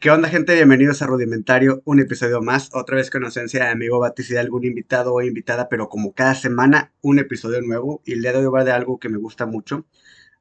¿Qué 0.00 0.10
onda, 0.10 0.30
gente? 0.30 0.54
Bienvenidos 0.54 1.02
a 1.02 1.06
Rudimentario, 1.06 1.82
un 1.84 2.00
episodio 2.00 2.40
más. 2.40 2.70
Otra 2.72 2.96
vez 2.96 3.10
con 3.10 3.22
ausencia 3.22 3.64
de 3.64 3.70
amigo 3.70 3.98
Batis 3.98 4.30
y 4.30 4.32
de 4.32 4.40
algún 4.40 4.64
invitado 4.64 5.12
o 5.12 5.20
invitada, 5.20 5.68
pero 5.68 5.90
como 5.90 6.14
cada 6.14 6.34
semana, 6.34 6.90
un 7.02 7.18
episodio 7.18 7.60
nuevo. 7.60 8.00
Y 8.06 8.18
de 8.18 8.30
hoy 8.30 8.46
va 8.46 8.64
de 8.64 8.72
algo 8.72 8.98
que 8.98 9.10
me 9.10 9.18
gusta 9.18 9.44
mucho, 9.44 9.84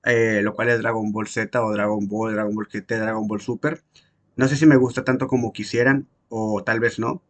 eh, 0.05 0.39
lo 0.43 0.53
cual 0.55 0.69
es 0.69 0.79
Dragon 0.79 1.11
Ball 1.11 1.27
Z 1.27 1.61
o 1.61 1.73
Dragon 1.73 2.07
Ball, 2.07 2.35
Dragon 2.35 2.55
Ball 2.55 2.67
GT, 2.71 2.99
Dragon 2.99 3.27
Ball 3.27 3.41
Super. 3.41 3.83
No 4.37 4.47
sé 4.47 4.55
si 4.55 4.65
me 4.65 4.77
gusta 4.77 5.03
tanto 5.03 5.27
como 5.27 5.51
quisieran, 5.51 6.07
o 6.29 6.63
tal 6.63 6.79
vez 6.79 6.97
no. 6.97 7.21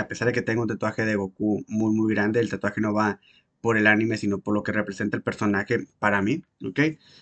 A 0.00 0.08
pesar 0.08 0.26
de 0.26 0.32
que 0.32 0.42
tengo 0.42 0.62
un 0.62 0.68
tatuaje 0.68 1.04
de 1.04 1.14
Goku 1.14 1.64
muy, 1.68 1.94
muy 1.94 2.12
grande, 2.12 2.40
el 2.40 2.50
tatuaje 2.50 2.80
no 2.80 2.92
va 2.92 3.20
por 3.60 3.76
el 3.78 3.86
anime, 3.86 4.16
sino 4.16 4.38
por 4.40 4.54
lo 4.54 4.62
que 4.62 4.72
representa 4.72 5.16
el 5.16 5.22
personaje 5.22 5.86
para 5.98 6.22
mí, 6.22 6.42
¿ok? 6.64 6.80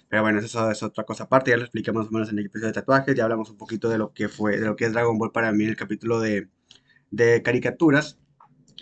Pero 0.08 0.22
bueno, 0.22 0.38
eso 0.40 0.70
es 0.70 0.82
otra 0.82 1.04
cosa 1.04 1.24
aparte, 1.24 1.50
ya 1.50 1.56
lo 1.56 1.64
expliqué 1.64 1.92
más 1.92 2.08
o 2.08 2.10
menos 2.10 2.30
en 2.30 2.38
el 2.38 2.46
episodio 2.46 2.68
de 2.68 2.74
tatuajes, 2.74 3.14
ya 3.14 3.24
hablamos 3.24 3.50
un 3.50 3.56
poquito 3.58 3.88
de 3.88 3.98
lo 3.98 4.12
que 4.12 4.28
fue, 4.28 4.58
de 4.58 4.66
lo 4.66 4.76
que 4.76 4.86
es 4.86 4.92
Dragon 4.92 5.18
Ball 5.18 5.32
para 5.32 5.52
mí 5.52 5.64
en 5.64 5.70
el 5.70 5.76
capítulo 5.76 6.20
de, 6.20 6.48
de 7.10 7.42
caricaturas. 7.42 8.18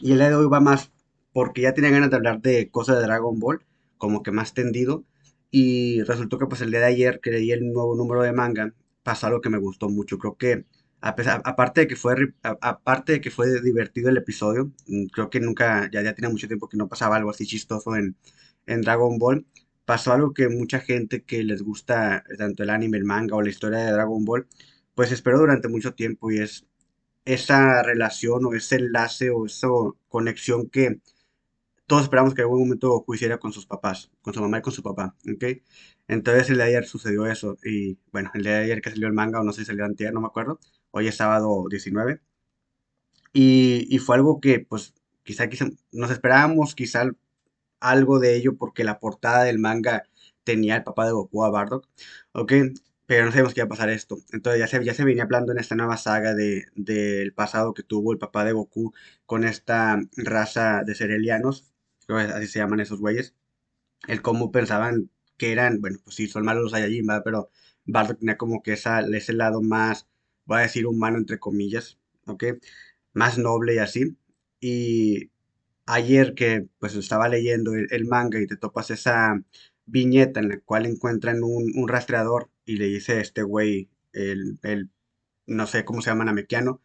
Y 0.00 0.12
el 0.12 0.18
día 0.18 0.28
de 0.30 0.36
hoy 0.36 0.48
va 0.48 0.60
más 0.60 0.92
porque 1.32 1.62
ya 1.62 1.74
tenía 1.74 1.90
ganas 1.90 2.10
de 2.10 2.16
hablar 2.16 2.40
de 2.40 2.70
cosas 2.70 2.96
de 2.98 3.02
Dragon 3.04 3.38
Ball, 3.38 3.64
como 3.98 4.22
que 4.22 4.30
más 4.30 4.54
tendido. 4.54 5.04
Y 5.50 6.02
resultó 6.02 6.38
que 6.38 6.46
pues 6.46 6.60
el 6.60 6.70
día 6.70 6.80
de 6.80 6.86
ayer 6.86 7.20
que 7.20 7.30
leí 7.30 7.52
el 7.52 7.72
nuevo 7.72 7.96
número 7.96 8.22
de 8.22 8.32
manga, 8.32 8.74
pasó 9.02 9.26
algo 9.26 9.40
que 9.40 9.50
me 9.50 9.58
gustó 9.58 9.88
mucho. 9.88 10.18
Creo 10.18 10.36
que 10.36 10.64
aparte 11.00 11.82
de 11.82 11.86
que 11.88 11.96
fue 11.96 12.14
aparte 12.42 13.12
de 13.12 13.20
que 13.20 13.30
fue 13.30 13.60
divertido 13.62 14.10
el 14.10 14.16
episodio, 14.16 14.72
mm, 14.86 15.06
creo 15.06 15.30
que 15.30 15.40
nunca, 15.40 15.90
ya, 15.92 16.02
ya 16.02 16.14
tenía 16.14 16.30
mucho 16.30 16.48
tiempo 16.48 16.68
que 16.68 16.76
no 16.76 16.88
pasaba 16.88 17.16
algo 17.16 17.30
así 17.30 17.46
chistoso 17.46 17.96
en, 17.96 18.16
en 18.66 18.80
Dragon 18.82 19.18
Ball. 19.18 19.46
Pasó 19.84 20.12
algo 20.12 20.34
que 20.34 20.48
mucha 20.48 20.80
gente 20.80 21.22
que 21.24 21.44
les 21.44 21.62
gusta 21.62 22.24
tanto 22.38 22.62
el 22.64 22.70
anime, 22.70 22.98
el 22.98 23.04
manga 23.04 23.36
o 23.36 23.42
la 23.42 23.50
historia 23.50 23.78
de 23.80 23.92
Dragon 23.92 24.24
Ball, 24.24 24.48
pues 24.94 25.12
esperó 25.12 25.38
durante 25.38 25.68
mucho 25.68 25.94
tiempo 25.94 26.30
y 26.30 26.38
es 26.38 26.66
esa 27.24 27.82
relación 27.82 28.44
o 28.46 28.54
ese 28.54 28.76
enlace 28.76 29.30
o 29.30 29.46
esa 29.46 29.68
conexión 30.08 30.68
que 30.70 31.00
todos 31.86 32.02
esperamos 32.02 32.34
que 32.34 32.42
en 32.42 32.46
algún 32.46 32.60
momento 32.60 32.90
Goku 32.90 33.14
hiciera 33.14 33.38
con 33.38 33.52
sus 33.52 33.66
papás, 33.66 34.10
con 34.22 34.34
su 34.34 34.40
mamá 34.40 34.58
y 34.58 34.62
con 34.62 34.72
su 34.72 34.82
papá, 34.82 35.14
¿ok? 35.32 35.44
Entonces 36.08 36.50
el 36.50 36.58
de 36.58 36.64
ayer 36.64 36.84
sucedió 36.86 37.26
eso 37.26 37.58
y 37.64 37.98
bueno, 38.12 38.30
el 38.34 38.42
de 38.42 38.54
ayer 38.54 38.80
que 38.80 38.90
salió 38.90 39.06
el 39.06 39.12
manga 39.14 39.40
o 39.40 39.44
no 39.44 39.52
sé 39.52 39.60
si 39.62 39.66
salió 39.66 39.84
antes, 39.84 40.12
no 40.12 40.20
me 40.20 40.26
acuerdo, 40.26 40.58
hoy 40.90 41.08
es 41.08 41.16
sábado 41.16 41.66
19. 41.70 42.20
Y, 43.32 43.98
fue 43.98 44.16
algo 44.16 44.40
que, 44.40 44.60
pues, 44.60 44.94
quizá, 45.22 45.48
quizá 45.48 45.66
nos 45.92 46.10
esperábamos 46.10 46.74
quizá 46.74 47.10
algo 47.80 48.18
de 48.18 48.36
ello 48.36 48.56
porque 48.56 48.84
la 48.84 48.98
portada 49.00 49.44
del 49.44 49.58
manga 49.58 50.04
tenía 50.44 50.76
el 50.76 50.84
papá 50.84 51.06
de 51.06 51.12
Goku 51.12 51.44
a 51.44 51.50
Bardock, 51.50 51.88
¿ok? 52.32 52.52
Pero 53.06 53.26
no 53.26 53.30
sabemos 53.32 53.54
qué 53.54 53.60
iba 53.60 53.66
a 53.66 53.68
pasar 53.68 53.90
esto. 53.90 54.18
Entonces 54.32 54.60
ya 54.60 54.66
se, 54.68 54.84
ya 54.84 54.94
se 54.94 55.04
venía 55.04 55.24
hablando 55.24 55.52
en 55.52 55.58
esta 55.58 55.74
nueva 55.76 55.96
saga 55.98 56.34
de, 56.34 56.66
del 56.76 57.32
pasado 57.34 57.74
que 57.74 57.82
tuvo 57.82 58.12
el 58.12 58.18
papá 58.18 58.44
de 58.44 58.52
Goku 58.52 58.94
con 59.26 59.44
esta 59.44 60.00
raza 60.16 60.82
de 60.84 60.94
Cerelianos, 60.94 61.75
así 62.08 62.46
se 62.46 62.58
llaman 62.60 62.80
esos 62.80 63.00
güeyes, 63.00 63.34
el 64.08 64.22
cómo 64.22 64.52
pensaban 64.52 65.10
que 65.36 65.52
eran, 65.52 65.80
bueno, 65.80 65.98
pues 66.04 66.16
sí, 66.16 66.28
son 66.28 66.44
malos 66.44 66.64
los 66.64 66.72
Saiyajin, 66.72 67.06
pero 67.24 67.50
Bardock 67.84 68.18
tenía 68.20 68.36
como 68.36 68.62
que 68.62 68.72
esa, 68.74 69.00
ese 69.00 69.32
lado 69.32 69.62
más 69.62 70.08
voy 70.46 70.58
a 70.58 70.62
decir 70.62 70.86
humano 70.86 71.18
entre 71.18 71.38
comillas, 71.38 71.98
¿ok? 72.26 72.44
Más 73.12 73.38
noble 73.38 73.74
y 73.76 73.78
así. 73.78 74.16
Y 74.60 75.30
ayer 75.86 76.34
que 76.34 76.66
pues 76.78 76.94
estaba 76.94 77.28
leyendo 77.28 77.74
el, 77.74 78.04
manga 78.06 78.40
y 78.40 78.46
te 78.46 78.56
topas 78.56 78.90
esa 78.90 79.42
viñeta 79.86 80.40
en 80.40 80.48
la 80.50 80.60
cual 80.60 80.86
encuentran 80.86 81.42
un, 81.42 81.88
rastreador 81.88 82.50
y 82.64 82.76
le 82.76 82.86
dice 82.86 83.14
a 83.14 83.20
este 83.20 83.42
güey, 83.42 83.90
el, 84.12 84.58
el, 84.62 84.90
no 85.46 85.66
sé 85.66 85.84
cómo 85.84 86.02
se 86.02 86.10
llama, 86.10 86.24
namekiano, 86.24 86.82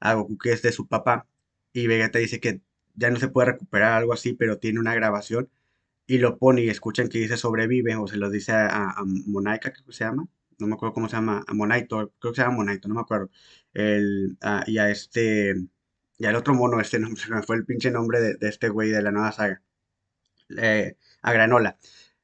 algo 0.00 0.28
que 0.38 0.52
es 0.52 0.62
de 0.62 0.72
su 0.72 0.88
papá, 0.88 1.26
y 1.72 1.86
Vegeta 1.86 2.18
dice 2.18 2.40
que 2.40 2.60
ya 2.94 3.10
no 3.10 3.18
se 3.18 3.28
puede 3.28 3.52
recuperar 3.52 3.94
algo 3.94 4.12
así, 4.12 4.34
pero 4.34 4.58
tiene 4.58 4.80
una 4.80 4.94
grabación, 4.94 5.50
y 6.06 6.18
lo 6.18 6.38
pone 6.38 6.62
y 6.62 6.68
escuchan 6.68 7.08
que 7.08 7.18
dice 7.18 7.36
sobrevive, 7.36 7.96
o 7.96 8.06
se 8.06 8.16
lo 8.16 8.30
dice 8.30 8.52
a, 8.52 8.90
a, 8.90 9.04
Monaika, 9.04 9.72
que 9.72 9.80
se 9.92 10.04
llama, 10.04 10.28
no 10.58 10.66
me 10.66 10.74
acuerdo 10.74 10.94
cómo 10.94 11.08
se 11.08 11.16
llama, 11.16 11.44
a 11.46 11.54
Monaito, 11.54 12.12
creo 12.18 12.32
que 12.32 12.36
se 12.36 12.42
llama 12.42 12.56
Monaito, 12.56 12.88
no 12.88 12.94
me 12.96 13.00
acuerdo. 13.02 13.30
El, 13.74 14.36
y 14.66 14.78
a 14.78 14.90
este, 14.90 15.54
y 16.18 16.26
al 16.26 16.36
otro 16.36 16.54
mono, 16.54 16.80
este 16.80 16.98
nombre, 17.00 17.22
fue 17.46 17.56
el 17.56 17.64
pinche 17.66 17.90
nombre 17.90 18.20
de, 18.20 18.48
este 18.48 18.68
güey 18.68 18.90
de 18.90 19.02
la 19.02 19.10
nueva 19.12 19.32
saga, 19.32 19.62
eh, 20.58 20.96
a 21.22 21.32
Granola. 21.32 21.78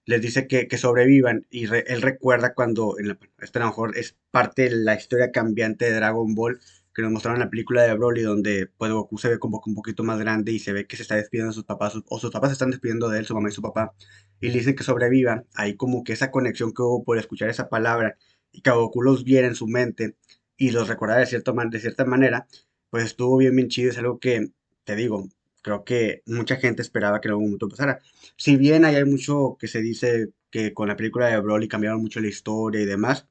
Les 0.05 0.23
dice 0.23 0.47
que, 0.49 0.69
que 0.69 0.79
sobrevivan 0.79 1.47
y 1.51 1.67
él 1.67 2.03
recuerda 2.03 2.55
cuando, 2.55 2.99
en 2.99 3.09
la, 3.09 3.19
esto 3.41 3.59
a 3.59 3.63
lo 3.63 3.69
mejor 3.69 3.97
es 3.99 4.17
parte 4.31 4.63
de 4.65 4.71
la 4.71 4.95
historia 4.95 5.33
cambiante 5.33 5.87
de 5.87 5.93
Dragon 5.95 6.35
Ball, 6.35 6.61
que 6.95 7.03
nos 7.03 7.13
mostraron 7.13 7.41
en 7.41 7.47
la 7.47 7.51
película 7.51 7.83
de 7.83 7.95
Broly, 7.95 8.23
donde 8.23 8.67
pues, 8.77 8.91
Goku 8.93 9.19
se 9.19 9.29
ve 9.29 9.39
como 9.39 9.61
un 9.65 9.75
poquito 9.75 10.05
más 10.05 10.19
grande 10.19 10.53
y 10.53 10.59
se 10.59 10.73
ve 10.73 10.87
que 10.87 10.97
se 10.97 11.03
está 11.03 11.17
despidiendo 11.17 11.51
de 11.51 11.55
sus 11.55 11.65
papás, 11.65 11.95
o 12.09 12.19
sus 12.19 12.31
papás 12.31 12.51
se 12.51 12.55
están 12.55 12.71
despidiendo 12.71 13.09
de 13.09 13.21
él, 13.21 13.27
su 13.27 13.35
mamá 13.35 13.49
y 13.49 13.53
su 13.53 13.63
papá, 13.63 13.95
y 14.41 14.49
le 14.49 14.55
dicen 14.55 14.75
que 14.75 14.85
sobrevivan. 14.85 15.47
Ahí 15.55 15.77
como 15.77 16.05
que 16.05 16.13
esa 16.13 16.31
conexión 16.31 16.73
que 16.73 16.83
hubo 16.83 17.05
por 17.05 17.19
escuchar 17.19 17.49
esa 17.51 17.69
palabra 17.69 18.17
y 18.53 18.63
que 18.63 18.71
Goku 18.71 19.03
los 19.03 19.25
viera 19.25 19.47
en 19.47 19.55
su 19.55 19.67
mente 19.67 20.17
y 20.57 20.71
los 20.73 20.89
recordara 20.89 21.21
de, 21.21 21.27
cierto 21.27 21.53
de 21.53 21.81
cierta 21.81 22.05
manera, 22.05 22.47
pues 22.91 23.05
estuvo 23.05 23.37
bien, 23.37 23.55
bien 23.57 23.69
chido. 23.69 23.91
Es 23.91 23.99
algo 23.99 24.19
que, 24.19 24.51
te 24.85 24.97
digo, 24.97 25.29
creo 25.63 25.85
que 25.85 26.23
mucha 26.27 26.57
gente 26.57 26.83
esperaba 26.83 27.21
que 27.21 27.29
en 27.29 27.33
algún 27.33 27.47
momento 27.47 27.69
pasara. 27.69 28.01
Si 28.37 28.57
bien 28.57 28.85
hay 28.85 29.05
mucho 29.05 29.57
que 29.59 29.69
se 29.69 29.81
dice 29.81 30.31
que 30.51 30.75
con 30.75 30.89
la 30.89 30.97
película 30.97 31.29
de 31.29 31.41
Broly 31.41 31.69
cambiaron 31.69 32.01
mucho 32.01 32.21
la 32.21 32.29
historia 32.29 32.81
y 32.81 32.87
demás, 32.87 33.27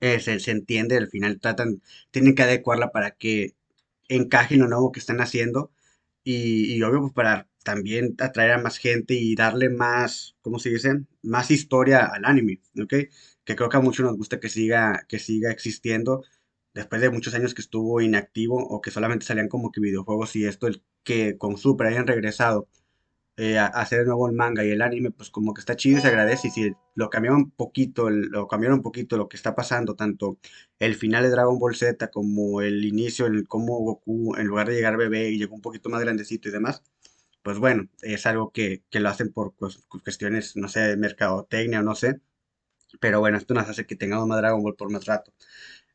eh, 0.00 0.20
se, 0.20 0.50
entiende, 0.50 0.96
al 0.96 1.08
final 1.08 1.40
tratan, 1.40 1.82
tienen 2.10 2.34
que 2.34 2.42
adecuarla 2.42 2.92
para 2.92 3.12
que 3.12 3.54
encaje 4.08 4.54
en 4.54 4.62
lo 4.62 4.68
nuevo 4.68 4.92
que 4.92 5.00
están 5.00 5.20
haciendo. 5.20 5.72
Y, 6.24 6.74
y 6.74 6.82
obvio 6.82 7.00
pues 7.00 7.12
para 7.14 7.48
también 7.64 8.16
atraer 8.20 8.52
a 8.52 8.58
más 8.58 8.78
gente 8.78 9.14
y 9.14 9.34
darle 9.34 9.68
más, 9.70 10.36
¿cómo 10.42 10.58
se 10.58 10.70
dice? 10.70 11.04
Más 11.22 11.50
historia 11.50 12.06
al 12.06 12.24
anime, 12.24 12.60
que 13.44 13.56
creo 13.56 13.68
que 13.68 13.76
a 13.76 13.80
muchos 13.80 14.04
nos 14.06 14.16
gusta 14.16 14.40
que 14.40 14.48
siga, 14.48 15.04
que 15.08 15.18
siga 15.18 15.50
existiendo 15.50 16.24
después 16.74 17.00
de 17.02 17.10
muchos 17.10 17.34
años 17.34 17.54
que 17.54 17.62
estuvo 17.62 18.00
inactivo 18.00 18.56
o 18.56 18.80
que 18.80 18.90
solamente 18.90 19.26
salían 19.26 19.48
como 19.48 19.70
que 19.72 19.80
videojuegos 19.80 20.36
y 20.36 20.44
esto, 20.46 20.66
el 20.66 20.82
que 21.02 21.36
con 21.38 21.56
Super 21.56 21.88
hayan 21.88 22.06
regresado 22.06 22.68
eh, 23.40 23.58
hacer 23.58 24.00
de 24.00 24.06
nuevo 24.06 24.28
el 24.28 24.34
manga 24.34 24.64
y 24.64 24.70
el 24.70 24.82
anime, 24.82 25.10
pues 25.10 25.30
como 25.30 25.54
que 25.54 25.60
está 25.60 25.76
chido 25.76 25.98
y 25.98 26.02
se 26.02 26.08
agradece. 26.08 26.48
Y 26.48 26.50
si 26.50 26.72
lo 26.94 27.10
cambiaron 27.10 27.40
un 27.42 27.50
poquito, 27.50 28.10
lo 28.10 28.48
cambiaron 28.48 28.78
un 28.78 28.82
poquito 28.82 29.16
lo 29.16 29.28
que 29.28 29.36
está 29.36 29.54
pasando, 29.54 29.96
tanto 29.96 30.38
el 30.78 30.94
final 30.94 31.22
de 31.24 31.30
Dragon 31.30 31.58
Ball 31.58 31.76
Z 31.76 32.10
como 32.10 32.60
el 32.62 32.84
inicio, 32.84 33.26
el 33.26 33.48
cómo 33.48 33.78
Goku, 33.78 34.36
en 34.36 34.46
lugar 34.46 34.68
de 34.68 34.74
llegar 34.74 34.96
bebé 34.96 35.36
llegó 35.36 35.54
un 35.54 35.62
poquito 35.62 35.88
más 35.90 36.00
grandecito 36.02 36.48
y 36.48 36.52
demás, 36.52 36.82
pues 37.42 37.58
bueno, 37.58 37.88
es 38.02 38.26
algo 38.26 38.52
que, 38.52 38.84
que 38.90 39.00
lo 39.00 39.08
hacen 39.10 39.32
por 39.32 39.54
cuestiones, 40.04 40.56
no 40.56 40.68
sé, 40.68 40.80
de 40.80 40.96
mercadotecnia 40.96 41.80
o 41.80 41.82
no 41.82 41.94
sé 41.94 42.20
pero 43.00 43.20
bueno, 43.20 43.38
esto 43.38 43.54
nos 43.54 43.68
hace 43.68 43.86
que 43.86 43.96
tengamos 43.96 44.26
más 44.26 44.38
Dragon 44.38 44.62
Ball 44.62 44.76
por 44.76 44.90
más 44.90 45.04
rato. 45.06 45.32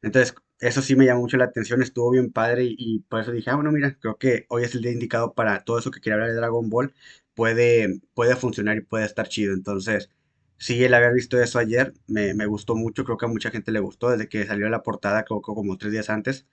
Entonces, 0.02 0.36
eso 0.60 0.82
sí 0.82 0.96
me 0.96 1.06
llamó 1.06 1.22
mucho 1.22 1.38
la 1.38 1.46
atención, 1.46 1.82
estuvo 1.82 2.12
bien 2.12 2.32
padre 2.32 2.66
y, 2.66 3.00
por 3.10 3.22
eso 3.22 3.32
dije, 3.32 3.50
ah, 3.50 3.56
bueno, 3.56 3.72
mira, 3.72 3.98
creo 4.00 4.18
que 4.18 4.46
hoy 4.50 4.64
es 4.64 4.76
el 4.76 4.82
día 4.82 4.92
indicado 4.92 5.34
para 5.34 5.64
todo 5.64 5.80
eso 5.80 5.92
que 5.92 6.00
quiere 6.00 6.16
hablar 6.16 6.30
de 6.30 6.36
Dragon 6.36 6.70
Ball, 6.70 6.94
puede, 7.34 8.02
puede 8.14 8.36
funcionar 8.36 8.78
y 8.78 8.82
puede 8.82 9.06
estar 9.06 9.28
chido. 9.28 9.54
Entonces, 9.54 10.10
sí, 10.58 10.84
el 10.84 10.94
haber 10.94 11.14
visto 11.14 11.42
eso 11.42 11.60
ayer 11.60 11.94
me, 12.08 12.34
me 12.34 12.46
gustó 12.46 12.76
mucho, 12.76 13.04
creo 13.06 13.18
que 13.18 13.26
a 13.26 13.30
mucha 13.30 13.52
gente 13.52 13.72
le 13.72 13.80
gustó 13.80 14.10
desde 14.12 14.30
que 14.30 14.46
salió 14.46 14.70
la 14.70 14.84
portada, 14.84 15.24
creo 15.26 15.42
que 15.42 15.54
como 15.54 15.78
tres 15.78 15.92
días 15.92 16.10
antes, 16.10 16.48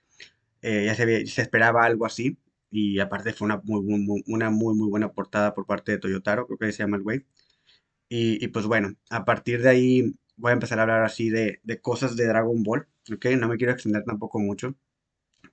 eh, 0.62 0.84
ya 0.86 0.94
se, 0.94 1.26
se 1.26 1.42
esperaba 1.42 1.84
algo 1.84 2.06
así 2.06 2.38
y 2.70 3.00
aparte 3.00 3.32
fue 3.32 3.46
una 3.46 3.60
muy, 3.64 3.82
muy, 3.82 4.22
una 4.26 4.50
muy, 4.50 4.74
muy 4.74 4.88
buena 4.88 5.12
portada 5.12 5.54
por 5.54 5.66
parte 5.66 5.92
de 5.92 5.98
Toyotaro, 5.98 6.46
creo 6.46 6.58
que 6.58 6.72
se 6.72 6.82
llama 6.82 6.96
el 6.96 7.02
güey. 7.02 7.26
Y, 8.08 8.44
y 8.44 8.48
pues 8.48 8.66
bueno, 8.66 8.94
a 9.10 9.24
partir 9.24 9.62
de 9.62 9.70
ahí 9.70 10.14
voy 10.36 10.50
a 10.50 10.54
empezar 10.54 10.78
a 10.78 10.82
hablar 10.82 11.04
así 11.04 11.30
de, 11.30 11.60
cosas 11.82 12.16
de 12.16 12.26
Dragon 12.26 12.62
Ball, 12.62 12.88
¿ok? 13.12 13.26
No 13.38 13.48
me 13.48 13.56
quiero 13.56 13.72
extender 13.72 14.04
tampoco 14.04 14.38
mucho, 14.38 14.74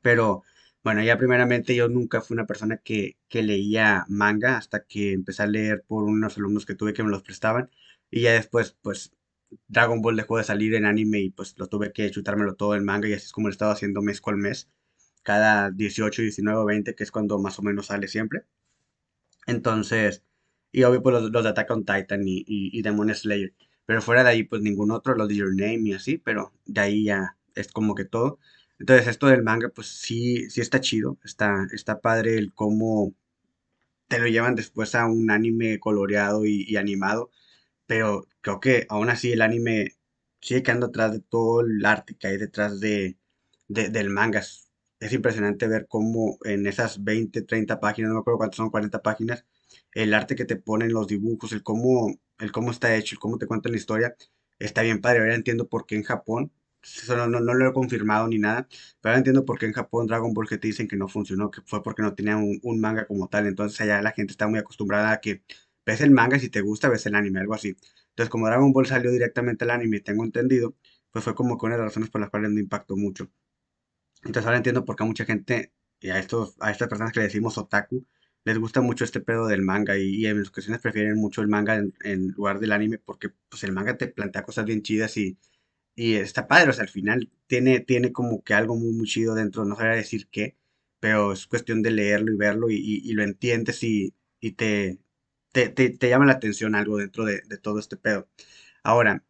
pero 0.01 0.43
bueno, 0.83 1.03
ya 1.03 1.17
primeramente 1.17 1.75
yo 1.75 1.89
nunca 1.89 2.21
fui 2.21 2.35
una 2.35 2.45
persona 2.47 2.77
que, 2.77 3.17
que 3.29 3.43
leía 3.43 4.05
manga 4.09 4.57
hasta 4.57 4.85
que 4.85 5.13
empecé 5.13 5.43
a 5.43 5.47
leer 5.47 5.83
por 5.87 6.03
unos 6.03 6.37
alumnos 6.37 6.65
que 6.65 6.75
tuve 6.75 6.93
que 6.93 7.03
me 7.03 7.11
los 7.11 7.23
prestaban 7.23 7.69
y 8.11 8.21
ya 8.21 8.33
después 8.33 8.77
pues 8.81 9.11
Dragon 9.67 10.01
Ball 10.01 10.15
dejó 10.17 10.37
de 10.37 10.43
salir 10.43 10.75
en 10.75 10.85
anime 10.85 11.19
y 11.21 11.29
pues 11.31 11.55
lo 11.57 11.67
tuve 11.67 11.91
que 11.93 12.09
chutármelo 12.11 12.55
todo 12.55 12.75
en 12.75 12.85
manga 12.85 13.07
y 13.09 13.13
así 13.13 13.25
es 13.25 13.31
como 13.33 13.47
lo 13.47 13.51
he 13.51 13.53
estado 13.53 13.71
haciendo 13.71 14.01
mes 14.01 14.21
con 14.21 14.39
mes, 14.39 14.69
cada 15.23 15.71
18, 15.71 16.21
19, 16.23 16.65
20, 16.65 16.95
que 16.95 17.03
es 17.03 17.11
cuando 17.11 17.39
más 17.39 17.59
o 17.59 17.63
menos 17.63 17.87
sale 17.87 18.07
siempre. 18.07 18.45
Entonces, 19.47 20.23
y 20.71 20.83
obvio 20.83 21.01
pues 21.03 21.13
los, 21.31 21.43
de 21.43 21.49
Attack 21.49 21.69
Titan 21.85 22.27
y, 22.27 22.39
y, 22.39 22.77
y 22.77 22.81
Demon 22.81 23.13
Slayer. 23.13 23.53
Pero 23.85 24.01
fuera 24.01 24.23
de 24.23 24.29
ahí, 24.29 24.43
pues 24.43 24.61
ningún 24.61 24.91
otro, 24.91 25.15
lo 25.15 25.27
de 25.27 25.35
Your 25.35 25.49
Name 25.55 25.81
y 25.89 25.93
así, 25.93 26.17
pero 26.17 26.53
de 26.65 26.81
ahí 26.81 27.03
ya 27.05 27.37
es 27.55 27.71
como 27.71 27.95
que 27.95 28.05
todo. 28.05 28.39
Entonces, 28.79 29.07
esto 29.07 29.27
del 29.27 29.43
manga, 29.43 29.69
pues 29.69 29.87
sí, 29.87 30.49
sí 30.49 30.61
está 30.61 30.79
chido, 30.81 31.17
está, 31.23 31.67
está 31.73 31.99
padre 32.01 32.37
el 32.37 32.53
cómo 32.53 33.13
te 34.09 34.19
lo 34.19 34.27
llevan 34.27 34.55
después 34.55 34.95
a 34.95 35.05
un 35.07 35.31
anime 35.31 35.79
coloreado 35.79 36.45
y, 36.45 36.75
animado, 36.77 37.31
pero 37.87 38.27
creo 38.41 38.59
que 38.59 38.85
aún 38.89 39.09
así 39.09 39.31
el 39.33 39.41
anime 39.41 39.97
sigue 40.41 40.63
quedando 40.63 40.87
atrás 40.87 41.13
de 41.13 41.21
todo 41.21 41.61
el 41.61 41.85
arte 41.85 42.15
que 42.17 42.27
hay 42.27 42.37
detrás 42.37 42.79
de, 42.79 43.17
del 43.67 44.09
manga. 44.09 44.39
Es, 44.99 45.13
impresionante 45.13 45.67
ver 45.67 45.87
cómo 45.87 46.37
en 46.43 46.67
esas 46.67 47.03
20, 47.03 47.43
30 47.43 47.79
páginas, 47.79 48.09
no 48.09 48.15
me 48.15 48.21
acuerdo 48.21 48.39
cuántas 48.39 48.57
son, 48.57 48.69
40 48.71 49.01
páginas, 49.01 49.45
el 49.93 50.13
arte 50.13 50.35
que 50.35 50.45
te 50.45 50.55
ponen, 50.57 50.93
los 50.93 51.07
dibujos, 51.07 51.51
el 51.53 51.63
cómo, 51.63 52.19
el 52.39 52.51
cómo 52.51 52.71
está 52.71 52.95
hecho, 52.95 53.15
el 53.15 53.19
cómo 53.19 53.37
te 53.37 53.47
cuentan 53.47 53.71
la 53.73 53.77
historia, 53.77 54.15
está 54.59 54.81
bien 54.81 55.01
padre. 55.01 55.19
Ahora 55.19 55.35
entiendo 55.35 55.67
por 55.69 55.85
qué 55.85 55.95
en 55.95 56.03
Japón, 56.03 56.51
eso 56.83 57.15
no, 57.17 57.27
no, 57.27 57.53
lo 57.53 57.69
he 57.69 57.73
confirmado 57.73 58.27
ni 58.27 58.37
nada, 58.39 58.67
pero 59.01 59.15
entiendo 59.15 59.45
por 59.45 59.59
qué 59.59 59.65
en 59.67 59.73
Japón 59.73 60.07
Dragon 60.07 60.33
Ball 60.33 60.47
te 60.47 60.57
dicen 60.57 60.87
que 60.87 60.95
no 60.95 61.07
funcionó, 61.07 61.51
que 61.51 61.61
fue 61.65 61.83
porque 61.83 62.01
no 62.01 62.15
tenía 62.15 62.37
un, 62.37 62.59
un 62.63 62.79
manga 62.79 63.05
como 63.07 63.27
tal. 63.27 63.47
Entonces 63.47 63.79
allá 63.81 64.01
la 64.01 64.11
gente 64.11 64.31
está 64.31 64.47
muy 64.47 64.59
acostumbrada 64.59 65.11
a 65.11 65.21
que 65.21 65.43
ves 65.85 66.01
el 66.01 66.11
manga, 66.11 66.39
si 66.39 66.49
te 66.49 66.61
gusta, 66.61 66.89
ves 66.89 67.05
el 67.05 67.15
anime, 67.15 67.39
algo 67.39 67.53
así. 67.55 67.75
Entonces, 68.09 68.29
como 68.29 68.47
Dragon 68.47 68.71
Ball 68.73 68.85
salió 68.87 69.11
directamente 69.11 69.63
al 69.65 69.71
anime, 69.71 70.01
tengo 70.01 70.23
entendido, 70.25 70.75
pues 71.11 71.23
fue 71.23 71.35
como 71.35 71.57
que 71.57 71.69
las 71.69 71.79
razones 71.79 72.09
por 72.09 72.21
las 72.21 72.29
cuales 72.29 72.51
me 72.51 72.59
impactó 72.61 72.95
mucho. 72.97 73.29
Entonces 74.23 74.45
ahora 74.45 74.57
entiendo 74.57 74.85
por 74.85 74.95
qué 74.95 75.03
a 75.03 75.05
mucha 75.05 75.25
gente, 75.25 75.73
y 75.99 76.09
a, 76.09 76.19
estos, 76.19 76.55
a 76.59 76.71
estas 76.71 76.87
personas 76.89 77.13
que 77.13 77.19
le 77.19 77.25
decimos 77.27 77.57
otaku, 77.57 78.05
les 78.45 78.57
gusta 78.57 78.81
mucho 78.81 79.03
este 79.03 79.21
pedo 79.21 79.47
del 79.47 79.61
manga 79.61 79.97
y, 79.97 80.25
en 80.25 80.41
ocasiones 80.41 80.81
prefieren 80.81 81.17
mucho 81.17 81.41
el 81.41 81.47
manga 81.47 81.75
en, 81.75 82.29
lugar 82.29 82.59
del 82.59 82.71
anime 82.71 82.99
porque 82.99 83.29
pues 83.49 83.63
el 83.63 83.73
manga 83.73 83.97
te 83.97 84.07
plantea 84.07 84.43
cosas 84.43 84.65
bien 84.65 84.81
chidas 84.81 85.17
y, 85.17 85.37
y 85.95 86.15
está 86.15 86.47
padre, 86.47 86.69
o 86.71 86.73
sea, 86.73 86.83
al 86.83 86.89
final 86.89 87.31
tiene, 87.47 87.79
tiene 87.81 88.11
como 88.11 88.43
que 88.43 88.53
algo 88.53 88.75
muy, 88.75 89.07
chido 89.07 89.35
dentro, 89.35 89.65
no 89.65 89.75
sabría 89.75 89.95
decir 89.95 90.27
qué, 90.31 90.57
pero 90.99 91.33
es 91.33 91.47
cuestión 91.47 91.81
de 91.81 91.91
leerlo 91.91 92.33
y 92.33 92.37
verlo 92.37 92.69
y, 92.69 92.77
y 92.77 93.13
lo 93.13 93.23
entiendes 93.23 93.83
y, 93.83 94.13
te, 94.55 94.99
te, 95.51 95.69
te, 95.69 96.09
llama 96.09 96.25
la 96.25 96.33
atención 96.33 96.75
algo 96.75 96.97
dentro 96.97 97.25
de, 97.25 97.41
de 97.47 97.57
todo 97.57 97.79
este 97.79 97.97
pedo. 97.97 98.29
Ahora, 98.83 99.23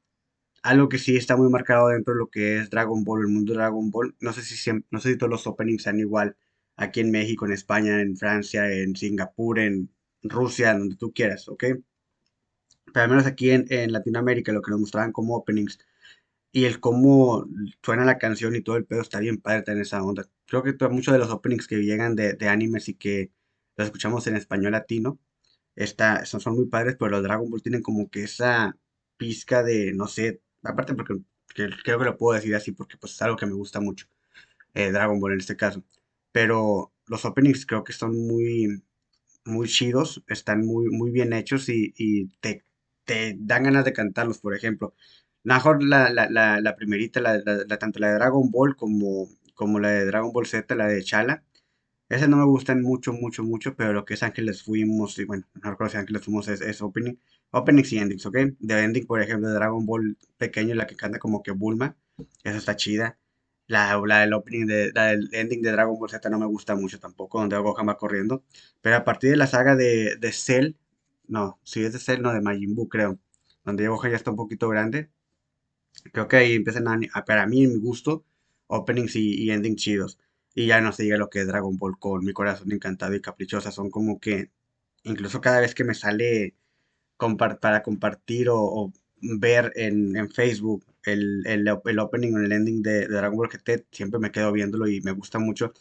algo 0.64 0.90
que 0.90 0.98
sí 1.00 1.16
está 1.18 1.38
muy 1.38 1.50
marcado 1.50 1.90
dentro 1.90 2.14
de 2.14 2.20
lo 2.20 2.30
que 2.30 2.58
es 2.60 2.70
Dragon 2.70 3.04
Ball, 3.04 3.22
el 3.22 3.28
mundo 3.28 3.54
de 3.54 3.60
Dragon 3.60 3.92
Ball. 3.92 4.16
No 4.20 4.34
sé 4.34 4.42
si, 4.44 4.72
no 4.92 5.00
sé 5.00 5.12
si 5.12 5.18
todos 5.18 5.30
los 5.30 5.48
openings 5.48 5.84
sean 5.84 6.00
igual 6.00 6.38
aquí 6.76 7.00
en 7.02 7.12
México, 7.12 7.46
en 7.46 7.54
España, 7.54 8.02
en 8.02 8.18
Francia, 8.18 8.72
en 8.72 8.96
Singapur, 8.96 9.60
en 9.60 9.90
Rusia, 10.24 10.74
donde 10.78 10.96
tú 10.96 11.14
quieras, 11.14 11.48
¿ok? 11.50 11.64
Pero 12.94 13.04
al 13.04 13.10
menos 13.10 13.26
aquí 13.26 13.52
en, 13.52 13.66
en 13.70 13.92
Latinoamérica 13.92 14.52
lo 14.52 14.62
que 14.62 14.72
nos 14.72 14.80
mostraban 14.80 15.12
como 15.12 15.36
openings 15.36 15.80
y 16.51 16.66
el 16.66 16.80
cómo 16.80 17.46
suena 17.84 18.06
la 18.06 18.18
canción 18.18 18.56
y 18.56 18.62
todo 18.62 18.78
el 18.78 18.86
pedo 18.86 19.01
está 19.01 19.19
bien 19.19 19.38
padre 19.40 19.63
en 19.74 19.81
esa 19.81 20.04
onda. 20.04 20.25
Creo 20.48 20.63
que 20.63 20.75
muchos 20.90 21.13
de 21.13 21.19
los 21.19 21.30
openings 21.31 21.68
que 21.68 21.78
llegan 21.84 22.16
de, 22.16 22.34
de 22.34 22.48
animes 22.50 22.90
y 22.90 22.96
que 22.96 23.31
los 23.78 23.86
escuchamos 23.88 24.25
en 24.28 24.36
español 24.36 24.72
latino 24.74 25.19
está, 25.75 26.25
son, 26.25 26.42
son 26.42 26.56
muy 26.56 26.68
padres, 26.68 26.96
pero 27.00 27.12
los 27.12 27.24
Dragon 27.24 27.50
Ball 27.50 27.62
tienen 27.62 27.81
como 27.81 28.10
que 28.10 28.24
esa 28.24 28.78
pizca 29.18 29.63
de, 29.63 29.94
no 29.94 30.07
sé, 30.07 30.42
aparte 30.63 30.94
porque 30.96 31.16
creo 31.56 32.00
que 32.00 32.06
lo 32.06 32.18
puedo 32.18 32.36
decir 32.38 32.56
así 32.56 32.72
porque 32.72 32.98
pues 32.98 33.13
es 33.13 33.22
algo 33.22 33.38
que 33.38 33.46
me 33.46 33.54
gusta 33.54 33.80
mucho, 33.81 34.07
eh, 34.74 34.92
Dragon 34.92 35.19
Ball 35.19 35.34
en 35.34 35.40
este 35.40 35.57
caso. 35.57 35.84
Pero 36.31 36.94
los 37.07 37.25
openings 37.25 37.66
creo 37.66 37.84
que 37.84 37.94
son 37.94 38.18
muy, 38.28 38.84
muy 39.46 39.68
chidos, 39.68 40.24
están 40.28 40.66
muy, 40.66 40.88
muy 40.90 41.12
bien 41.12 41.34
hechos 41.34 41.69
y, 41.69 41.94
y 41.98 42.28
te, 42.40 42.66
te 43.06 43.36
dan 43.40 43.63
ganas 43.63 43.86
de 43.86 43.94
cantarlos, 43.94 44.40
por 44.40 44.56
ejemplo. 44.56 44.96
Mejor 45.44 45.83
la, 45.83 46.09
la, 46.12 46.30
la, 46.30 46.62
la 46.62 46.75
primerita, 46.75 47.19
la, 47.21 47.38
la, 47.45 47.77
tanto 47.80 48.00
la 48.00 48.09
de 48.09 48.15
Dragon 48.15 48.50
Ball 48.51 48.75
como, 48.75 49.30
como 49.56 49.80
la 49.80 49.89
de 49.89 50.06
Dragon 50.06 50.31
Ball 50.33 50.45
Z, 50.47 50.75
la 50.75 50.88
de 50.88 51.03
Chala. 51.03 51.44
Esas 52.09 52.30
no 52.30 52.38
me 52.38 52.45
gustan 52.45 52.81
mucho, 52.81 53.13
mucho, 53.13 53.44
mucho, 53.44 53.75
pero 53.75 53.94
lo 53.94 54.06
que 54.06 54.15
es 54.15 54.24
Ángeles 54.24 54.63
Fuimos, 54.63 55.18
y 55.19 55.25
bueno, 55.25 55.45
no 55.63 55.71
recuerdo 55.71 55.91
si 55.91 55.97
Ángeles 55.97 56.24
Fuimos 56.24 56.47
es, 56.50 56.62
es 56.62 56.81
opening, 56.81 57.15
openings 57.51 57.94
y 57.94 58.00
endings, 58.00 58.25
¿ok? 58.25 58.38
De 58.59 58.83
ending, 58.83 59.06
por 59.07 59.21
ejemplo, 59.21 59.47
de 59.50 59.56
Dragon 59.56 59.86
Ball 59.86 60.18
pequeño, 60.38 60.75
la 60.75 60.88
que 60.88 60.95
canta 60.95 61.19
como 61.19 61.44
que 61.44 61.51
Bulma, 61.51 61.97
esa 62.44 62.57
está 62.57 62.75
chida. 62.75 63.19
La, 63.68 64.01
la 64.06 64.19
del 64.21 64.33
opening 64.33 64.65
de, 64.68 64.91
la 64.94 65.07
del 65.07 65.30
ending 65.33 65.62
de 65.62 65.71
Dragon 65.71 65.97
Ball 66.00 66.09
Z 66.09 66.30
no 66.30 66.39
me 66.39 66.45
gusta 66.47 66.75
mucho 66.75 67.00
tampoco, 67.00 67.39
donde 67.39 67.57
Gohan 67.57 67.88
va 67.88 67.97
corriendo. 67.97 68.44
Pero 68.81 68.95
a 68.97 69.03
partir 69.06 69.31
de 69.31 69.38
la 69.38 69.47
saga 69.47 69.75
de, 69.75 70.15
de 70.18 70.31
Cell, 70.33 70.75
no, 71.27 71.59
si 71.63 71.83
es 71.83 71.94
de 71.94 72.00
Cell, 72.00 72.21
no, 72.21 72.33
de 72.33 72.41
Majin 72.41 72.75
Buu, 72.75 72.89
creo, 72.89 73.19
donde 73.63 73.88
Gohan 73.88 74.12
ya 74.12 74.18
está 74.18 74.31
un 74.31 74.38
poquito 74.38 74.68
grande, 74.69 75.09
creo 76.12 76.27
que 76.27 76.38
ahí 76.38 76.53
empiezan 76.53 76.88
a, 76.88 77.25
para 77.25 77.45
mí, 77.47 77.63
en 77.63 77.74
mi 77.74 77.80
gusto, 77.80 78.25
openings 78.68 79.15
y, 79.15 79.44
y 79.44 79.51
endings 79.51 79.81
chidos. 79.81 80.19
Y 80.56 80.68
ya 80.68 80.81
no 80.81 80.91
se 80.91 81.03
diga 81.03 81.18
lo 81.18 81.30
que 81.30 81.41
es 81.41 81.47
Dragon 81.47 81.77
Ball 81.77 82.00
con 82.00 82.25
mi 82.25 82.33
corazón 82.33 82.71
encantado 82.71 83.15
y 83.15 83.21
caprichosa. 83.21 83.71
Son 83.71 83.89
como 83.89 84.19
que, 84.19 84.51
incluso 85.03 85.41
cada 85.41 85.62
vez 85.62 85.75
que 85.75 85.83
me 85.83 85.94
sale 85.94 86.56
para 87.59 87.83
compartir 87.83 88.47
o, 88.50 88.94
ver 89.21 89.74
en, 89.75 90.30
Facebook 90.31 90.86
el, 91.03 91.44
el, 91.45 91.68
el, 91.86 92.00
opening 92.00 92.33
o 92.36 92.39
el 92.39 92.51
ending 92.51 92.81
de, 92.81 93.07
Dragon 93.07 93.38
Ball 93.38 93.50
GT, 93.50 93.86
siempre 93.91 94.19
me 94.19 94.31
quedo 94.31 94.51
viéndolo 94.51 94.88
y 94.88 95.01
me 95.01 95.12
gusta 95.12 95.39
mucho. 95.39 95.74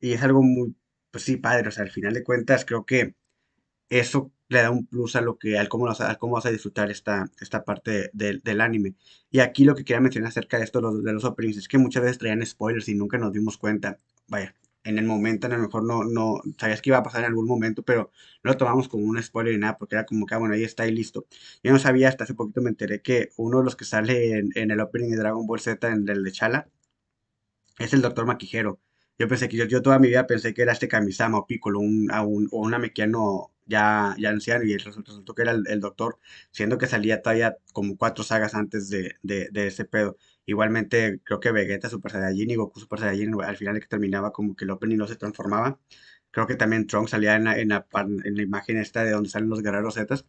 Y 0.00 0.12
es 0.12 0.22
algo 0.22 0.42
muy, 0.42 0.74
pues 1.10 1.24
sí, 1.24 1.36
padre. 1.36 1.68
O 1.68 1.70
sea, 1.70 1.84
al 1.84 1.90
final 1.90 2.14
de 2.14 2.24
cuentas, 2.24 2.64
creo 2.64 2.84
que 2.84 3.14
eso 3.90 4.32
le 4.50 4.62
da 4.62 4.70
un 4.70 4.86
plus 4.86 5.16
a 5.16 5.20
lo 5.22 5.38
que, 5.38 5.58
al 5.58 5.68
cómo, 5.68 5.86
vas 5.86 6.00
a, 6.00 6.16
cómo 6.16 6.34
vas 6.34 6.46
a 6.46 6.50
disfrutar 6.50 6.90
esta, 6.90 7.30
esta 7.40 7.64
parte 7.64 8.10
del 8.12 8.60
anime. 8.60 8.94
Y 9.30 9.40
aquí 9.40 9.64
lo 9.64 9.74
que 9.74 9.84
quería 9.84 10.00
mencionar 10.00 10.28
acerca 10.30 10.58
de 10.58 10.64
esto 10.64 10.80
de 11.02 11.12
los 11.12 11.24
openings 11.24 11.56
es 11.58 11.68
que 11.68 11.78
muchas 11.78 12.02
veces 12.02 12.18
traían 12.18 12.44
spoilers 12.44 12.88
y 12.88 12.94
nunca 12.94 13.16
nos 13.16 13.32
dimos 13.32 13.56
cuenta. 13.58 14.00
Vaya, 14.28 14.54
en 14.84 14.98
el 14.98 15.04
momento 15.06 15.46
a 15.46 15.50
lo 15.50 15.58
mejor 15.58 15.84
no, 15.84 16.04
no 16.04 16.40
sabías 16.58 16.82
que 16.82 16.90
iba 16.90 16.98
a 16.98 17.02
pasar 17.02 17.20
en 17.20 17.26
algún 17.26 17.46
momento, 17.46 17.82
pero 17.84 18.10
no 18.42 18.50
lo 18.52 18.56
tomamos 18.56 18.88
como 18.88 19.04
un 19.04 19.22
spoiler 19.22 19.54
ni 19.54 19.60
nada, 19.60 19.78
porque 19.78 19.94
era 19.94 20.04
como 20.06 20.26
que, 20.26 20.34
ah, 20.34 20.38
bueno, 20.38 20.54
ahí 20.54 20.64
está 20.64 20.86
y 20.86 20.92
listo. 20.92 21.26
Yo 21.62 21.72
no 21.72 21.78
sabía, 21.78 22.08
hasta 22.08 22.24
hace 22.24 22.34
poquito 22.34 22.60
me 22.60 22.70
enteré 22.70 23.02
que 23.02 23.30
uno 23.36 23.58
de 23.58 23.64
los 23.64 23.76
que 23.76 23.84
sale 23.84 24.38
en, 24.38 24.70
el 24.70 24.80
opening 24.80 25.10
de 25.10 25.16
Dragon 25.16 25.46
Ball 25.46 25.60
Z, 25.60 25.88
en 25.88 26.08
el 26.08 26.24
de 26.24 26.32
Chala, 26.32 26.68
es 27.78 27.92
el 27.92 28.02
Doctor 28.02 28.26
Maquijero. 28.26 28.80
Yo 29.18 29.28
pensé 29.28 29.48
que 29.48 29.56
yo, 29.68 29.82
toda 29.82 29.98
mi 29.98 30.08
vida 30.08 30.26
pensé 30.26 30.54
que 30.54 30.62
era 30.62 30.72
este 30.72 30.88
Kamisama 30.88 31.38
o 31.38 31.46
Piccolo, 31.46 31.80
un, 31.80 32.10
un, 32.10 32.48
o 32.50 32.58
un 32.60 32.74
Amequiano 32.74 33.52
ya, 33.70 34.14
ya 34.18 34.30
anciano, 34.30 34.64
y 34.64 34.76
resultó, 34.76 35.34
que 35.34 35.42
era 35.42 35.52
el, 35.52 35.80
doctor, 35.80 36.18
siendo 36.50 36.78
que 36.78 36.86
salía 36.86 37.22
todavía 37.22 37.56
como 37.72 37.96
cuatro 37.96 38.24
sagas 38.24 38.54
antes 38.54 38.90
de, 38.90 39.16
de, 39.22 39.48
de 39.52 39.66
ese 39.68 39.84
pedo. 39.86 40.16
Igualmente, 40.46 41.20
creo 41.24 41.40
que 41.40 41.52
Vegeta 41.52 41.88
Super 41.88 42.12
Saiyajin 42.12 42.50
y 42.50 42.56
Goku 42.56 42.80
Super 42.80 42.98
Saiyajin, 43.00 43.34
al 43.42 43.56
final 43.56 43.80
que 43.80 43.86
terminaba 43.86 44.32
como 44.32 44.56
que 44.56 44.64
el 44.64 44.70
opening 44.70 44.96
no 44.96 45.06
se 45.06 45.16
transformaba. 45.16 45.78
Creo 46.30 46.46
que 46.46 46.56
también 46.56 46.86
Trunks 46.86 47.10
salía 47.12 47.36
en 47.36 47.44
la, 47.44 47.58
en 47.58 47.68
la, 47.68 47.86
en 48.24 48.36
la 48.36 48.42
imagen 48.42 48.76
esta 48.78 49.04
de 49.04 49.12
donde 49.12 49.30
salen 49.30 49.48
los 49.50 49.62
guerreros 49.62 49.94
Zetas. 49.94 50.26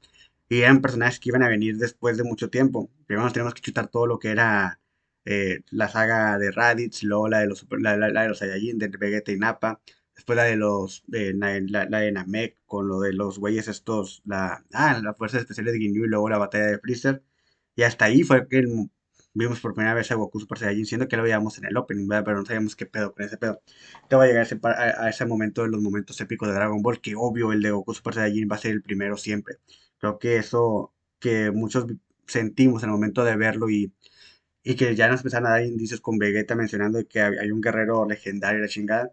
Y 0.50 0.62
eran 0.62 0.82
personajes 0.82 1.20
que 1.20 1.30
iban 1.30 1.44
a 1.44 1.50
venir 1.50 1.78
después 1.78 2.18
de 2.18 2.24
mucho 2.24 2.50
tiempo. 2.50 2.92
Primero 3.08 3.24
nos 3.24 3.34
teníamos 3.34 3.54
que 3.54 3.62
chutar 3.62 3.88
todo 3.88 4.06
lo 4.08 4.20
que 4.20 4.30
era 4.30 4.80
eh, 5.26 5.62
la 5.72 5.88
saga 5.90 6.38
de 6.38 6.52
Raditz, 6.52 7.04
luego 7.04 7.30
la 7.30 7.40
de 7.40 7.48
los, 7.48 7.66
la, 7.80 7.98
de 7.98 8.28
los 8.28 8.40
Saiyajin, 8.40 8.78
de 8.78 8.88
Vegeta 8.90 9.32
y 9.32 9.38
Nappa. 9.38 9.82
Después 10.16 10.38
la 10.38 10.44
de 10.44 10.56
los, 10.56 11.04
de, 11.08 11.34
la, 11.34 12.00
de 12.00 12.12
Namek, 12.12 12.58
con 12.66 12.88
lo 12.88 13.00
de 13.00 13.14
los 13.14 13.40
güeyes 13.40 13.68
estos, 13.68 14.22
la, 14.26 14.66
ah, 14.74 15.00
la 15.02 15.14
Fuerza 15.14 15.40
Especial 15.40 15.66
de 15.66 15.78
Ginyu 15.80 16.06
y 16.06 16.08
luego 16.08 16.30
la 16.30 16.38
batalla 16.38 16.68
de 16.68 16.80
Freezer. 16.80 17.24
Y 17.76 17.84
hasta 17.84 18.06
ahí 18.06 18.24
fue 18.24 18.48
que 18.48 18.66
vimos 19.34 19.60
por 19.60 19.74
primera 19.74 19.94
vez 19.94 20.12
a 20.12 20.16
Goku 20.16 20.40
Super 20.40 20.58
Saiyajin, 20.58 20.86
siendo 20.86 21.08
que 21.08 21.18
lo 21.18 21.24
veíamos 21.24 21.58
en 21.58 21.66
el 21.66 21.78
opening, 21.78 22.08
pero 22.08 22.38
no 22.38 22.46
sabíamos 22.46 22.76
qué 22.76 22.86
pedo 22.86 23.14
con 23.14 23.26
ese 23.26 23.38
pedo. 23.38 23.62
Te 24.10 24.16
va 24.16 24.24
a 24.24 24.28
llegar 24.28 24.48
a, 24.64 25.10
ese 25.10 25.26
momento 25.26 25.64
de 25.64 25.70
los 25.70 25.82
momentos 25.82 26.20
épicos 26.22 26.50
de 26.50 26.56
Dragon 26.56 26.82
Ball, 26.82 27.02
que 27.02 27.16
obvio 27.16 27.52
el 27.52 27.62
de 27.62 27.72
Goku 27.72 27.94
Super 27.94 28.14
Saiyajin 28.16 28.50
va 28.52 28.56
a 28.56 28.60
ser 28.60 28.72
el 28.72 28.82
primero 28.84 29.18
siempre. 29.18 29.58
Creo 29.98 30.20
que 30.20 30.38
eso 30.38 30.94
que 31.20 31.52
muchos 31.52 31.86
sentimos 32.28 32.84
en 32.84 32.90
el 32.90 32.94
momento 32.94 33.24
de 33.24 33.36
verlo 33.36 33.70
y, 33.70 33.94
y 34.64 34.76
que 34.76 34.96
ya 34.96 35.10
nos 35.10 35.22
empezaron 35.22 35.48
a 35.48 35.52
dar 35.52 35.66
indicios 35.66 36.02
con 36.02 36.18
Vegeta 36.20 36.56
mencionando 36.56 37.06
que 37.08 37.22
hay 37.22 37.52
un 37.52 37.62
guerrero 37.62 38.06
legendario, 38.08 38.62
la 38.62 38.68
chingada, 38.68 39.12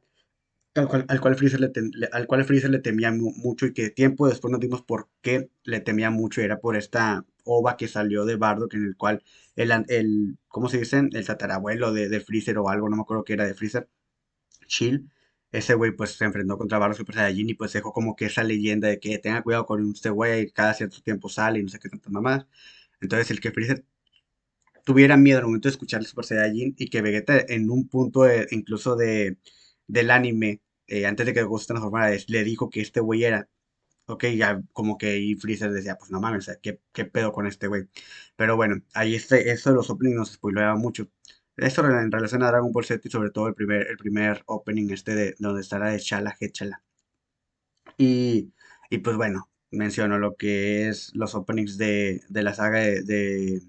al 0.75 0.89
cual, 0.89 1.05
al 1.09 1.21
cual, 1.21 1.37
Freezer, 1.37 1.61
le 1.61 2.09
al 2.13 2.27
cual 2.27 2.45
Freezer 2.45 2.71
le 2.71 2.79
temía 2.79 3.11
mucho 3.13 3.67
y 3.67 3.73
que 3.73 3.91
tiempo 3.91 4.29
después 4.29 4.53
nos 4.53 4.61
dimos 4.61 4.83
por 4.83 5.09
qué 5.23 5.51
le 5.65 5.81
temía 5.81 6.11
mucho, 6.11 6.41
era 6.41 6.61
por 6.61 6.77
esta 6.77 7.25
ova 7.45 7.77
que 7.77 7.89
salió 7.89 8.25
de 8.25 8.37
Bardock 8.37 8.75
en 8.75 8.85
el 8.85 8.97
cual 8.97 9.23
el, 9.57 9.73
el 9.89 10.39
¿cómo 10.49 10.69
se 10.69 10.79
dicen? 10.79 11.11
El 11.13 11.27
tatarabuelo 11.27 11.93
de, 11.93 12.09
de, 12.09 12.21
Freezer 12.21 12.59
o 12.59 12.69
algo, 12.69 12.89
no 12.89 12.97
me 12.97 13.03
acuerdo 13.03 13.25
qué 13.25 13.33
era 13.35 13.47
de 13.47 13.55
Freezer, 13.55 13.89
Chill, 14.67 15.11
ese 15.53 15.75
güey 15.75 15.93
pues 15.93 16.13
se 16.13 16.25
enfrentó 16.25 16.59
contra 16.59 16.79
Bardock 16.79 16.99
Super 16.99 17.15
Saiyajin 17.17 17.51
y 17.51 17.55
pues 17.55 17.73
dejó 17.73 17.93
como 17.93 18.17
que 18.17 18.27
esa 18.27 18.45
leyenda 18.45 18.89
de 18.89 19.01
que 19.01 19.19
tenga 19.19 19.43
cuidado 19.43 19.67
con 19.67 19.91
este 19.93 20.11
güey, 20.11 20.51
cada 20.51 20.75
cierto 20.75 21.01
tiempo 21.03 21.29
sale 21.29 21.59
y 21.61 21.63
no 21.63 21.69
sé 21.71 21.79
qué 21.79 21.89
tanta 21.89 22.11
mamás. 22.11 22.47
Entonces 23.01 23.31
el 23.31 23.41
que 23.41 23.53
Freezer 23.53 23.85
tuviera 24.85 25.17
miedo 25.17 25.39
al 25.39 25.45
momento 25.45 25.69
de 25.69 25.73
escuchar 25.73 26.01
el 26.01 26.07
Super 26.07 26.25
Saiyajin 26.25 26.75
y 26.79 26.89
que 26.91 27.03
Vegeta 27.03 27.39
en 27.49 27.71
un 27.71 27.89
punto 27.89 28.25
incluso 28.51 28.97
de, 28.97 29.39
del 29.89 30.11
anime, 30.13 30.63
eh, 30.89 31.07
antes 31.07 31.27
de 31.27 31.35
que 31.35 31.43
Goku 31.43 31.59
se 31.61 31.67
transformara, 31.69 32.17
le 32.29 32.45
dijo 32.45 32.71
que 32.71 32.81
este 32.83 33.01
güey 33.01 33.25
era 33.25 33.49
ok, 34.07 34.25
ya 34.37 34.63
como 34.73 34.99
que 34.99 35.19
y 35.19 35.35
Freezer 35.37 35.71
decía, 35.73 35.97
pues 35.99 36.11
no 36.11 36.21
mames, 36.21 36.51
¿qué, 36.63 36.81
qué 36.93 37.05
pedo 37.05 37.33
con 37.33 37.47
este 37.47 37.69
güey? 37.69 37.89
Pero 38.37 38.57
bueno, 38.57 38.77
ahí 38.95 39.15
este, 39.15 39.51
eso 39.51 39.71
de 39.71 39.77
los 39.77 39.91
openings 39.91 40.17
nos 40.17 40.33
spoileaba 40.33 40.77
mucho. 40.77 41.09
Esto 41.57 41.85
en 41.87 42.13
relación 42.13 42.43
a 42.43 42.49
Dragon 42.49 42.73
Ball 42.73 42.85
Z 42.85 43.01
y 43.07 43.11
sobre 43.11 43.31
todo 43.31 43.49
el 43.49 43.55
primer, 43.55 43.87
el 43.89 43.97
primer 43.99 44.43
opening 44.47 44.91
este 44.91 45.15
de 45.15 45.35
donde 45.39 45.61
está 45.63 45.79
la 45.79 45.91
de 45.91 46.01
Chala 46.01 46.37
Chala. 46.53 46.83
Y, 47.97 48.53
y 48.91 48.99
pues 48.99 49.17
bueno, 49.17 49.51
menciono 49.71 50.19
lo 50.19 50.37
que 50.37 50.89
es 50.89 51.11
los 51.15 51.35
openings 51.35 51.77
de, 51.79 52.23
de 52.29 52.43
la 52.43 52.55
saga 52.55 52.81
de, 52.81 53.63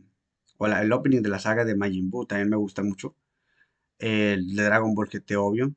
o 0.58 0.68
el 0.68 0.94
opening 0.94 1.22
de 1.22 1.30
la 1.30 1.40
saga 1.40 1.66
de 1.66 1.76
Majin 1.76 2.10
Buu, 2.12 2.26
también 2.26 2.50
me 2.50 2.58
gusta 2.58 2.84
mucho. 2.84 3.16
el 4.00 4.56
de 4.56 4.64
Dragon 4.64 4.96
Ball 4.96 5.10
GT, 5.10 5.38
obvio. 5.38 5.74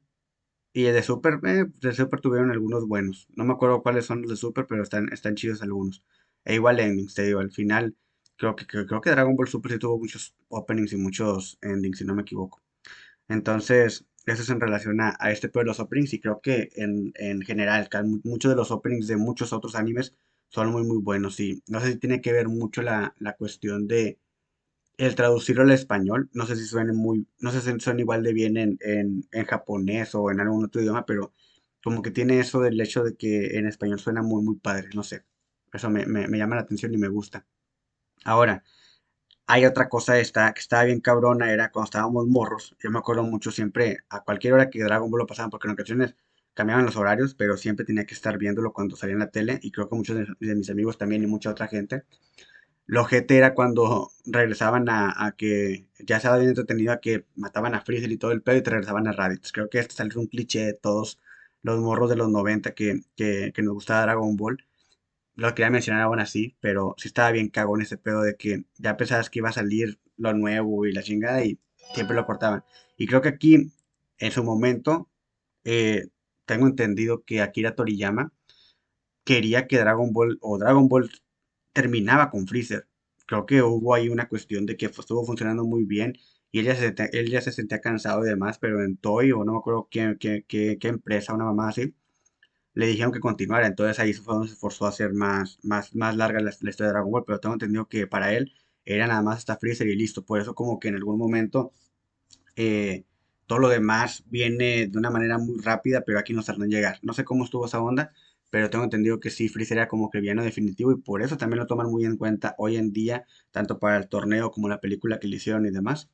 Y 0.73 0.87
el 0.87 0.95
de 0.95 1.03
Super, 1.03 1.41
eh, 1.45 1.67
de 1.81 1.93
Super 1.93 2.21
tuvieron 2.21 2.51
algunos 2.51 2.87
buenos. 2.87 3.29
No 3.35 3.45
me 3.45 3.53
acuerdo 3.53 3.83
cuáles 3.83 4.07
son 4.07 4.23
los 4.23 4.31
de 4.31 4.37
Super, 4.37 4.67
pero 4.67 4.83
están, 4.83 5.13
están 5.13 5.35
chidos 5.35 5.63
algunos. 5.63 6.03
E 6.45 6.55
igual 6.55 6.81
endings, 6.81 7.15
te 7.15 7.25
digo, 7.25 7.41
al 7.41 7.53
final 7.53 7.97
creo 8.37 8.57
que, 8.57 8.67
creo 8.67 9.01
que 9.01 9.11
Dragon 9.11 9.37
Ball 9.37 9.49
Super 9.49 9.73
sí 9.73 9.79
tuvo 9.79 9.99
muchos 9.99 10.35
openings 10.49 10.93
y 10.93 10.97
muchos 10.97 11.59
endings, 11.63 11.99
si 11.99 12.05
no 12.05 12.15
me 12.15 12.23
equivoco. 12.23 12.63
Entonces, 13.29 14.07
eso 14.27 14.43
es 14.43 14.51
en 14.51 14.61
relación 14.61 15.01
a, 15.01 15.17
este 15.31 15.49
pedo 15.49 15.63
de 15.63 15.69
los 15.69 15.81
openings 15.81 16.15
y 16.15 16.21
creo 16.21 16.41
que 16.43 16.71
en, 16.77 17.13
en 17.17 17.43
general, 17.43 17.89
muchos 18.25 18.51
de 18.51 18.57
los 18.57 18.71
openings 18.71 19.09
de 19.09 19.17
muchos 19.17 19.53
otros 19.53 19.75
animes 19.77 20.15
son 20.49 20.71
muy, 20.73 20.85
muy 20.85 20.99
buenos. 20.99 21.41
Y 21.41 21.63
no 21.69 21.81
sé 21.81 21.93
si 21.93 21.99
tiene 21.99 22.21
que 22.21 22.33
ver 22.33 22.49
mucho 22.49 22.83
la, 22.83 23.15
la 23.19 23.37
cuestión 23.37 23.89
de 23.89 24.19
el 25.07 25.15
traducirlo 25.15 25.63
al 25.63 25.71
español. 25.73 26.31
No 26.33 26.47
sé 26.47 26.57
si 26.57 26.65
suenen 26.67 26.97
muy, 26.97 27.27
no 27.39 27.51
sé 27.53 27.61
si 27.61 27.81
son 27.81 28.01
igual 28.01 28.23
de 28.23 28.33
bien 28.33 28.57
en, 28.57 28.79
en, 28.81 29.45
japonés 29.47 30.15
o 30.15 30.31
en 30.31 30.41
algún 30.41 30.65
otro 30.65 30.81
idioma, 30.83 31.07
pero 31.07 31.33
como 31.83 32.03
que 32.03 32.11
tiene 32.11 32.41
eso 32.41 32.61
del 32.61 32.81
hecho 32.81 33.05
de 33.05 33.17
que 33.17 33.59
en 33.59 33.67
español 33.67 34.01
suena 34.01 34.23
muy, 34.23 34.43
muy 34.43 34.57
padre. 34.57 34.91
No 34.95 35.03
sé. 35.03 35.25
Eso 35.73 35.91
me, 35.91 36.07
me, 36.07 36.29
me 36.29 36.39
llama 36.39 36.57
la 36.57 36.63
atención 36.63 36.95
y 36.95 36.99
me 36.99 37.09
gusta. 37.09 37.47
Ahora, 38.25 38.65
hay 39.47 39.67
otra 39.67 39.89
cosa 39.89 40.19
esta, 40.19 40.53
que 40.55 40.61
estaba 40.61 40.85
bien 40.85 41.01
cabrona, 41.01 41.53
era 41.53 41.71
cuando 41.71 41.87
estábamos 41.87 42.27
morros. 42.27 42.77
Yo 42.83 42.91
me 42.91 42.99
acuerdo 42.99 43.23
mucho 43.25 43.51
siempre, 43.51 43.99
a 44.09 44.23
cualquier 44.25 44.55
hora 44.55 44.71
que 44.71 44.83
Dragon 44.83 45.11
Ball 45.11 45.21
lo 45.21 45.27
pasaban, 45.27 45.51
porque 45.51 45.69
en 45.69 45.75
ocasiones 45.75 46.17
cambiaban 46.55 46.85
los 46.87 46.97
horarios, 46.97 47.35
pero 47.35 47.57
siempre 47.57 47.85
tenía 47.85 48.07
que 48.07 48.15
estar 48.15 48.39
viéndolo 48.39 48.73
cuando 48.73 48.97
salía 48.97 49.15
en 49.15 49.21
la 49.21 49.31
tele. 49.31 49.59
Y 49.63 49.71
creo 49.71 49.89
que 49.89 49.97
muchos 49.97 50.17
de, 50.17 50.55
mis 50.55 50.71
amigos 50.71 50.99
también 50.99 51.23
y 51.23 51.27
mucha 51.27 51.51
otra 51.51 51.69
gente. 51.69 52.05
Lo 52.87 53.05
GT 53.05 53.31
era 53.39 53.55
cuando 53.55 54.11
regresaban 54.27 54.89
a, 54.89 55.35
que 55.39 55.87
ya 56.01 56.21
se 56.21 56.29
había 56.29 56.49
entretenido 56.49 56.93
a 56.93 57.01
que 57.01 57.25
mataban 57.37 57.75
a 57.75 57.81
Freezer 57.83 58.11
y 58.13 58.19
todo 58.19 58.33
el 58.33 58.43
pedo 58.43 58.57
y 58.57 58.63
te 58.63 58.71
regresaban 58.71 59.07
a 59.09 59.13
Raditz. 59.13 59.53
Creo 59.53 59.71
que 59.71 59.79
este 59.79 59.95
salió 59.95 60.21
un 60.21 60.27
cliché 60.27 60.67
de 60.67 60.75
todos 60.75 61.21
los 61.63 61.81
morros 61.81 62.11
de 62.11 62.17
los 62.17 62.29
90 62.31 62.75
que, 62.75 63.01
que, 63.17 63.53
que 63.55 63.63
nos 63.63 63.75
gustaba 63.75 64.03
Dragon 64.03 64.37
Ball 64.37 64.65
lo 65.35 65.55
quería 65.55 65.71
mencionar 65.71 66.03
aún 66.03 66.21
así, 66.21 66.57
pero 66.61 66.95
sí 66.99 67.09
estaba 67.09 67.31
bien 67.33 67.49
cagón 67.49 67.83
ese 67.83 67.97
pedo 67.97 68.23
de 68.23 68.37
que 68.37 68.65
ya 68.79 68.97
pensabas 68.97 69.31
que 69.31 69.39
iba 69.39 69.49
a 69.49 69.53
salir 69.53 69.99
lo 70.17 70.33
nuevo 70.35 70.87
y 70.87 70.93
la 70.93 71.03
chingada 71.03 71.45
y 71.45 71.59
siempre 71.95 72.17
lo 72.17 72.27
cortaban. 72.27 72.65
Y 72.97 73.07
creo 73.07 73.23
que 73.23 73.29
aquí, 73.29 73.73
en 74.19 74.33
su 74.33 74.45
momento, 74.45 75.09
eh, 75.65 76.09
tengo 76.47 76.67
entendido 76.67 77.25
que 77.25 77.41
Akira 77.41 77.75
Toriyama 77.75 78.33
quería 79.25 79.67
que 79.67 79.79
Dragon 79.79 80.13
Ball 80.13 80.39
o 80.43 80.59
Dragon 80.59 80.89
Ball 80.89 81.11
terminaba 81.73 82.31
con 82.31 82.47
Freezer. 82.47 82.87
Creo 83.27 83.47
que 83.47 83.63
hubo 83.63 83.95
ahí 83.95 84.09
una 84.09 84.29
cuestión 84.29 84.67
de 84.67 84.77
que 84.77 84.87
estuvo 84.87 85.25
funcionando 85.25 85.65
muy 85.65 85.85
bien 85.85 86.19
y 86.51 86.61
él 86.61 86.67
ya 86.67 86.77
se, 86.77 86.95
él 87.13 87.31
ya 87.31 87.41
se 87.41 87.53
sentía 87.53 87.81
cansado 87.81 88.25
y 88.25 88.29
demás, 88.29 88.59
pero 88.59 88.83
en 88.85 88.97
Toy 88.99 89.33
o 89.33 89.45
no 89.45 89.53
me 89.53 89.59
acuerdo 89.59 89.89
qué, 89.91 90.17
qué, 90.21 90.45
qué, 90.47 90.89
empresa, 90.89 91.35
una 91.35 91.47
mamá 91.47 91.71
así, 91.71 91.95
le 92.75 92.87
dijeron 92.87 93.13
que 93.13 93.21
continuara. 93.21 93.67
Entonces 93.67 93.99
ahí 94.01 94.13
fue 94.15 94.35
donde 94.35 94.51
se 94.51 94.57
forzó 94.57 94.87
a 94.87 94.91
hacer 94.91 95.13
más, 95.15 95.59
más, 95.63 95.95
más 95.95 96.17
larga 96.17 96.41
la, 96.41 96.51
historia 96.51 96.87
de 96.87 96.93
Dragon 96.93 97.11
Ball. 97.11 97.25
Pero 97.27 97.41
tengo 97.41 97.55
entendido 97.55 97.89
que 97.89 98.07
para 98.07 98.35
él 98.35 98.55
era 98.85 99.07
nada 99.07 99.23
más 99.23 99.39
hasta 99.39 99.57
Freezer 99.59 99.89
y 99.89 99.97
listo. 99.97 100.25
Por 100.25 100.41
eso 100.41 100.55
como 100.55 100.79
que 100.81 100.89
en 100.89 100.97
algún 100.97 101.19
momento 101.19 101.73
eh, 102.57 103.05
todo 103.47 103.59
lo 103.61 103.69
demás 103.69 104.25
viene 104.27 104.87
de 104.89 104.99
una 104.99 105.11
manera 105.11 105.39
muy 105.39 105.61
rápida, 105.61 106.03
pero 106.07 106.19
aquí 106.19 106.33
no 106.35 106.43
tardan 106.43 106.65
en 106.65 106.71
llegar. 106.71 106.99
No 107.03 107.13
sé 107.13 107.25
cómo 107.25 107.45
estuvo 107.45 107.67
esa 107.67 107.81
onda, 107.81 108.13
pero 108.53 108.69
tengo 108.69 108.85
entendido 108.85 109.19
que 109.19 109.31
sí, 109.31 109.49
Freezer 109.49 109.79
era 109.79 109.89
como 109.89 110.11
que 110.11 110.19
el 110.19 110.37
definitivo 110.37 110.93
y 110.93 111.01
por 111.01 111.23
eso 111.23 111.39
también 111.39 111.59
lo 111.61 111.67
toman 111.67 111.91
muy 111.91 112.05
en 112.05 112.19
cuenta 112.19 112.55
hoy 112.59 112.77
en 112.77 112.93
día, 112.93 113.25
tanto 113.51 113.79
para 113.79 113.97
el 113.97 114.09
torneo 114.11 114.51
como 114.51 114.69
la 114.69 114.79
película 114.79 115.19
que 115.19 115.27
le 115.27 115.37
hicieron 115.37 115.65
y 115.65 115.71
demás. 115.71 116.11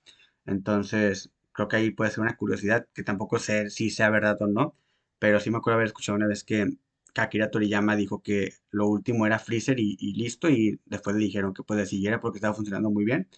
Entonces, 0.46 1.32
creo 1.52 1.66
que 1.66 1.76
ahí 1.76 1.90
puede 1.90 2.12
ser 2.12 2.20
una 2.20 2.36
curiosidad 2.36 2.86
que 2.94 3.02
tampoco 3.02 3.40
sé 3.40 3.70
si 3.70 3.90
sea 3.90 4.08
verdad 4.10 4.40
o 4.40 4.46
no, 4.46 4.76
pero 5.18 5.40
sí 5.40 5.50
me 5.50 5.56
acuerdo 5.58 5.78
haber 5.78 5.88
escuchado 5.88 6.14
una 6.14 6.28
vez 6.28 6.44
que 6.44 6.68
Akira 7.16 7.50
Toriyama 7.50 7.96
dijo 7.96 8.22
que 8.22 8.52
lo 8.70 8.86
último 8.86 9.26
era 9.26 9.40
Freezer 9.40 9.80
y, 9.80 9.96
listo, 10.14 10.48
y 10.48 10.80
después 10.86 11.16
le 11.16 11.24
dijeron 11.24 11.52
que 11.54 11.64
pues 11.64 11.88
siguiera 11.88 12.20
porque 12.20 12.38
estaba 12.38 12.54
funcionando 12.54 12.88
muy 12.90 13.04
bien, 13.04 13.28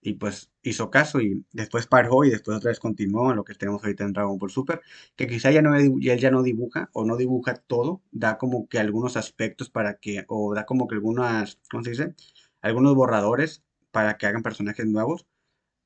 y 0.00 0.14
pues 0.14 0.50
hizo 0.62 0.90
caso 0.90 1.20
y 1.20 1.44
después 1.52 1.86
paró 1.86 2.24
y 2.24 2.30
después 2.30 2.56
otra 2.58 2.70
vez 2.70 2.80
continuó 2.80 3.30
en 3.30 3.36
lo 3.36 3.44
que 3.44 3.54
tenemos 3.54 3.82
ahorita 3.82 4.04
en 4.04 4.12
Dragon 4.12 4.38
Ball 4.38 4.50
Super, 4.50 4.80
que 5.16 5.26
quizá 5.26 5.50
ya 5.50 5.62
no 5.62 5.74
él 5.76 6.00
ya 6.00 6.30
no 6.30 6.42
dibuja 6.42 6.90
o 6.92 7.04
no 7.04 7.16
dibuja 7.16 7.54
todo, 7.56 8.02
da 8.12 8.38
como 8.38 8.68
que 8.68 8.78
algunos 8.78 9.16
aspectos 9.16 9.70
para 9.70 9.98
que, 9.98 10.24
o 10.28 10.54
da 10.54 10.64
como 10.66 10.86
que 10.88 10.94
algunas, 10.96 11.58
¿cómo 11.70 11.82
se 11.84 11.90
dice? 11.90 12.14
Algunos 12.62 12.94
borradores 12.94 13.64
para 13.90 14.16
que 14.18 14.26
hagan 14.26 14.42
personajes 14.42 14.86
nuevos, 14.86 15.26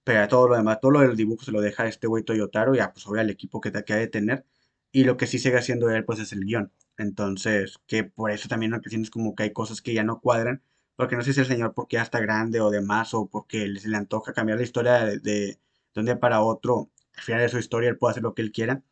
pero 0.04 0.26
todo 0.28 0.48
lo 0.48 0.56
demás, 0.56 0.80
todo 0.80 0.90
lo 0.92 1.00
del 1.00 1.16
dibujo 1.16 1.44
se 1.44 1.52
lo 1.52 1.60
deja 1.60 1.84
a 1.84 1.88
este 1.88 2.06
güey 2.06 2.24
Toyotaro 2.24 2.74
y 2.74 2.78
a, 2.80 2.92
pues 2.92 3.06
obviamente 3.06 3.30
al 3.32 3.34
equipo 3.34 3.60
que, 3.60 3.72
que 3.72 3.92
ha 3.92 3.96
de 3.96 4.08
tener 4.08 4.46
y 4.92 5.04
lo 5.04 5.16
que 5.16 5.26
sí 5.26 5.38
sigue 5.38 5.58
haciendo 5.58 5.90
él, 5.90 6.04
pues 6.04 6.18
es 6.20 6.32
el 6.32 6.44
guion. 6.44 6.72
Entonces, 6.96 7.78
que 7.86 8.04
por 8.04 8.30
eso 8.30 8.48
también 8.48 8.72
lo 8.72 8.80
que 8.80 8.94
es 8.94 9.10
como 9.10 9.34
que 9.34 9.44
hay 9.44 9.52
cosas 9.52 9.82
que 9.82 9.94
ya 9.94 10.02
no 10.04 10.20
cuadran, 10.20 10.62
porque 11.00 11.16
no 11.16 11.22
sé 11.22 11.32
si 11.32 11.40
el 11.40 11.46
señor 11.46 11.72
porque 11.72 11.96
ya 11.96 12.02
está 12.02 12.20
grande 12.20 12.60
o 12.60 12.68
demás, 12.70 13.14
o 13.14 13.26
porque 13.26 13.74
se 13.78 13.88
le 13.88 13.96
antoja 13.96 14.34
cambiar 14.34 14.58
la 14.58 14.64
historia 14.64 15.02
de, 15.06 15.18
de, 15.18 15.58
un 15.96 16.04
día 16.04 16.20
para 16.20 16.42
otro, 16.42 16.90
al 17.16 17.22
final 17.22 17.40
de 17.40 17.48
su 17.48 17.58
historia 17.58 17.88
él 17.88 17.96
puede 17.96 18.10
hacer 18.10 18.22
lo 18.22 18.34
que 18.34 18.42
él 18.42 18.52
quiera. 18.52 18.82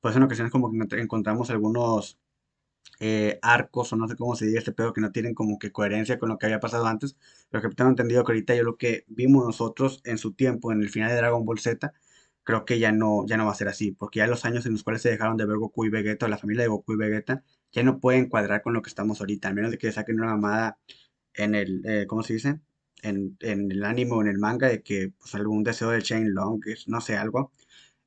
Pues 0.00 0.14
en 0.14 0.22
ocasiones 0.22 0.52
como 0.52 0.70
que 0.70 1.00
encontramos 1.00 1.50
algunos 1.50 2.20
eh, 3.00 3.40
arcos, 3.42 3.92
o 3.92 3.96
no 3.96 4.06
sé 4.06 4.14
cómo 4.14 4.36
se 4.36 4.46
diga 4.46 4.60
este 4.60 4.70
pedo, 4.70 4.92
que 4.92 5.00
no 5.00 5.10
tienen 5.10 5.34
como 5.34 5.58
que 5.58 5.72
coherencia 5.72 6.20
con 6.20 6.28
lo 6.28 6.38
que 6.38 6.46
había 6.46 6.60
pasado 6.60 6.86
antes, 6.86 7.16
pero 7.50 7.68
que 7.68 7.74
tengo 7.74 7.90
entendido 7.90 8.22
que 8.22 8.30
ahorita 8.30 8.54
yo 8.54 8.62
lo 8.62 8.76
que 8.76 9.04
vimos 9.08 9.44
nosotros 9.44 10.02
en 10.04 10.18
su 10.18 10.34
tiempo, 10.34 10.70
en 10.70 10.82
el 10.82 10.88
final 10.88 11.10
de 11.10 11.16
Dragon 11.16 11.44
Ball 11.44 11.58
Z, 11.58 11.92
creo 12.44 12.64
que 12.64 12.78
ya 12.78 12.92
no, 12.92 13.26
ya 13.26 13.36
no 13.36 13.46
va 13.46 13.52
a 13.52 13.54
ser 13.56 13.66
así, 13.68 13.90
porque 13.90 14.20
ya 14.20 14.28
los 14.28 14.44
años 14.44 14.66
en 14.66 14.72
los 14.72 14.84
cuales 14.84 15.02
se 15.02 15.10
dejaron 15.10 15.36
de 15.36 15.46
ver 15.46 15.56
Goku 15.58 15.84
y 15.84 15.88
Vegeta, 15.90 16.26
o 16.26 16.28
la 16.28 16.38
familia 16.38 16.62
de 16.62 16.68
Goku 16.68 16.92
y 16.92 16.96
Vegeta, 16.96 17.42
ya 17.72 17.82
no 17.82 17.98
pueden 17.98 18.28
cuadrar 18.28 18.62
con 18.62 18.72
lo 18.72 18.82
que 18.82 18.88
estamos 18.88 19.20
ahorita, 19.20 19.48
al 19.48 19.54
menos 19.54 19.72
de 19.72 19.78
que 19.78 19.90
saquen 19.90 20.20
una 20.20 20.28
mamada 20.36 20.78
en 21.36 21.54
el, 21.54 21.82
eh, 21.86 22.06
¿cómo 22.06 22.22
se 22.22 22.34
dice? 22.34 22.60
En, 23.02 23.36
el 23.40 23.84
anime 23.84 24.12
o 24.12 24.22
en 24.22 24.28
el 24.28 24.38
manga 24.38 24.68
de 24.68 24.82
que 24.82 25.12
pues 25.18 25.34
algún 25.34 25.62
deseo 25.64 25.90
de 25.90 26.02
Chain 26.02 26.34
Long, 26.34 26.62
no 26.86 27.00
sé, 27.00 27.16
algo, 27.16 27.52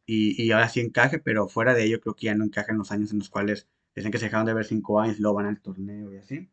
y, 0.05 0.41
y, 0.43 0.51
ahora 0.51 0.69
sí 0.69 0.81
encaje, 0.81 1.19
pero 1.19 1.47
fuera 1.47 1.73
de 1.75 1.83
ello 1.85 2.01
creo 2.01 2.15
que 2.15 2.27
ya 2.27 2.35
no 2.35 2.45
encajan 2.45 2.77
los 2.77 2.91
años 2.91 3.11
en 3.11 3.19
los 3.19 3.29
cuales 3.29 3.67
dicen 3.95 4.11
que 4.11 4.17
se 4.19 4.25
dejaron 4.25 4.47
de 4.47 4.53
ver 4.53 4.65
cinco 4.65 4.99
años, 4.99 5.19
luego 5.19 5.35
van 5.37 5.47
al 5.47 5.61
torneo 5.61 6.13
y 6.13 6.17
así. 6.17 6.49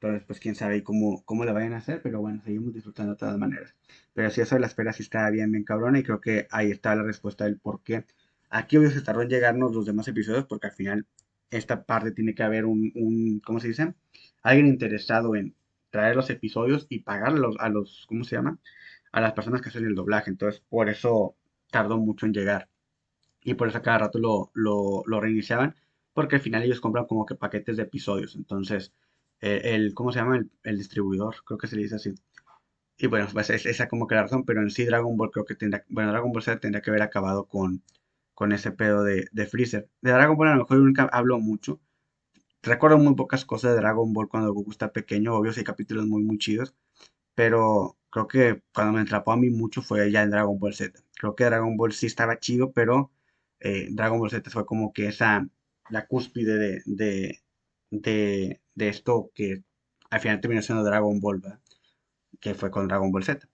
Entonces, 0.00 0.24
pues 0.26 0.40
quién 0.40 0.54
sabe 0.54 0.82
cómo, 0.82 1.22
cómo 1.26 1.44
le 1.44 1.52
vayan 1.52 1.74
a 1.74 1.78
hacer, 1.78 2.00
pero 2.02 2.20
bueno, 2.20 2.40
seguimos 2.42 2.72
disfrutando 2.72 3.12
de 3.12 3.18
todas 3.18 3.36
maneras. 3.38 3.74
Pero 4.14 4.30
si 4.30 4.40
eso 4.40 4.54
de 4.54 4.62
la 4.62 4.66
espera 4.66 4.92
sí 4.94 5.02
está 5.02 5.28
bien, 5.30 5.52
bien 5.52 5.64
cabrona, 5.64 5.98
y 5.98 6.02
creo 6.02 6.20
que 6.20 6.46
ahí 6.50 6.70
está 6.70 6.94
la 6.96 7.02
respuesta 7.02 7.44
del 7.44 7.58
por 7.58 7.82
qué. 7.82 8.06
Aquí 8.48 8.78
obvio 8.78 8.90
se 8.90 9.02
tardó 9.02 9.22
en 9.22 9.28
llegarnos 9.28 9.74
los 9.74 9.84
demás 9.86 10.08
episodios, 10.08 10.46
porque 10.46 10.68
al 10.68 10.72
final 10.72 11.06
esta 11.50 11.84
parte 11.84 12.12
tiene 12.12 12.34
que 12.34 12.42
haber 12.42 12.64
un, 12.64 12.92
un 12.94 13.40
¿cómo 13.40 13.60
se 13.60 13.68
dice? 13.68 13.94
Alguien 14.42 14.68
interesado 14.68 15.36
en 15.36 15.54
traer 15.90 16.16
los 16.16 16.30
episodios 16.30 16.86
y 16.88 17.00
pagarlos 17.00 17.56
a 17.60 17.68
los, 17.68 18.06
¿cómo 18.08 18.24
se 18.24 18.36
llama? 18.36 18.58
A 19.12 19.20
las 19.20 19.32
personas 19.32 19.60
que 19.60 19.68
hacen 19.70 19.84
el 19.86 19.94
doblaje. 19.94 20.30
Entonces, 20.30 20.62
por 20.68 20.88
eso 20.88 21.36
tardó 21.70 21.98
mucho 21.98 22.26
en 22.26 22.32
llegar. 22.34 22.68
Y 23.42 23.54
por 23.54 23.68
eso 23.68 23.82
cada 23.82 23.98
rato 23.98 24.18
lo, 24.18 24.50
lo, 24.54 25.20
reiniciaban, 25.20 25.76
porque 26.12 26.36
al 26.36 26.42
final 26.42 26.62
ellos 26.62 26.80
compran 26.80 27.06
como 27.06 27.26
que 27.26 27.34
paquetes 27.34 27.76
de 27.76 27.84
episodios. 27.84 28.36
Entonces, 28.36 28.92
eh, 29.40 29.62
el, 29.64 29.94
¿cómo 29.94 30.12
se 30.12 30.20
llama? 30.20 30.40
El, 30.62 30.78
distribuidor, 30.78 31.36
creo 31.44 31.58
que 31.58 31.66
se 31.66 31.76
le 31.76 31.82
dice 31.82 31.96
así. 31.96 32.14
Y 32.98 33.06
bueno, 33.06 33.26
pues 33.32 33.50
es, 33.50 33.66
esa 33.66 33.88
como 33.88 34.06
que 34.06 34.14
la 34.14 34.22
razón, 34.24 34.44
pero 34.44 34.60
en 34.60 34.70
sí 34.70 34.84
Dragon 34.84 35.16
Ball 35.16 35.30
creo 35.30 35.44
que 35.46 35.54
tendría, 35.54 35.84
bueno, 35.88 36.10
Dragon 36.10 36.32
Ball 36.32 36.42
Z 36.42 36.60
tendría 36.60 36.82
que 36.82 36.90
haber 36.90 37.02
acabado 37.02 37.46
con, 37.46 37.82
con 38.34 38.52
ese 38.52 38.72
pedo 38.72 39.04
de, 39.04 39.26
de 39.32 39.46
Freezer. 39.46 39.88
De 40.02 40.12
Dragon 40.12 40.36
Ball 40.36 40.48
a 40.48 40.52
lo 40.54 40.62
mejor 40.62 40.78
nunca 40.78 41.08
hablo 41.12 41.40
mucho. 41.40 41.80
Recuerdo 42.62 42.98
muy 42.98 43.14
pocas 43.14 43.44
cosas 43.44 43.72
de 43.72 43.78
Dragon 43.78 44.12
Ball 44.12 44.28
cuando 44.28 44.52
Goku 44.52 44.70
está 44.70 44.92
pequeño, 44.92 45.34
obvio, 45.34 45.52
hay 45.56 45.64
capítulos 45.64 46.06
muy, 46.06 46.22
muy 46.22 46.38
chidos, 46.38 46.74
pero 47.34 47.98
creo 48.10 48.28
que 48.28 48.62
cuando 48.74 48.94
me 48.94 49.00
atrapó 49.02 49.32
a 49.32 49.36
mí 49.38 49.50
mucho 49.50 49.82
fue 49.82 50.10
ya 50.12 50.22
en 50.22 50.30
Dragon 50.30 50.58
Ball 50.58 50.74
Z. 50.74 51.00
Creo 51.18 51.36
que 51.36 51.44
Dragon 51.44 51.76
Ball 51.76 51.92
sí 51.92 52.06
estaba 52.06 52.38
chido, 52.40 52.72
pero 52.72 53.12
eh, 53.60 53.88
Dragon 53.92 54.18
Ball 54.20 54.30
Z 54.30 54.50
fue 54.50 54.66
como 54.66 54.92
que 54.92 55.08
esa, 55.08 55.48
la 55.90 56.06
cúspide 56.06 56.58
de, 56.58 56.82
de, 56.86 57.42
de, 57.90 58.60
de 58.74 58.88
esto 58.88 59.30
que 59.34 59.64
al 60.10 60.20
final 60.20 60.40
terminó 60.40 60.62
siendo 60.62 60.84
Dragon 60.84 61.20
Ball, 61.20 61.42
que 62.40 62.54
fue 62.54 62.70
con 62.70 62.88
Dragon 62.88 63.10
Ball 63.12 63.24
Z. 63.24 63.48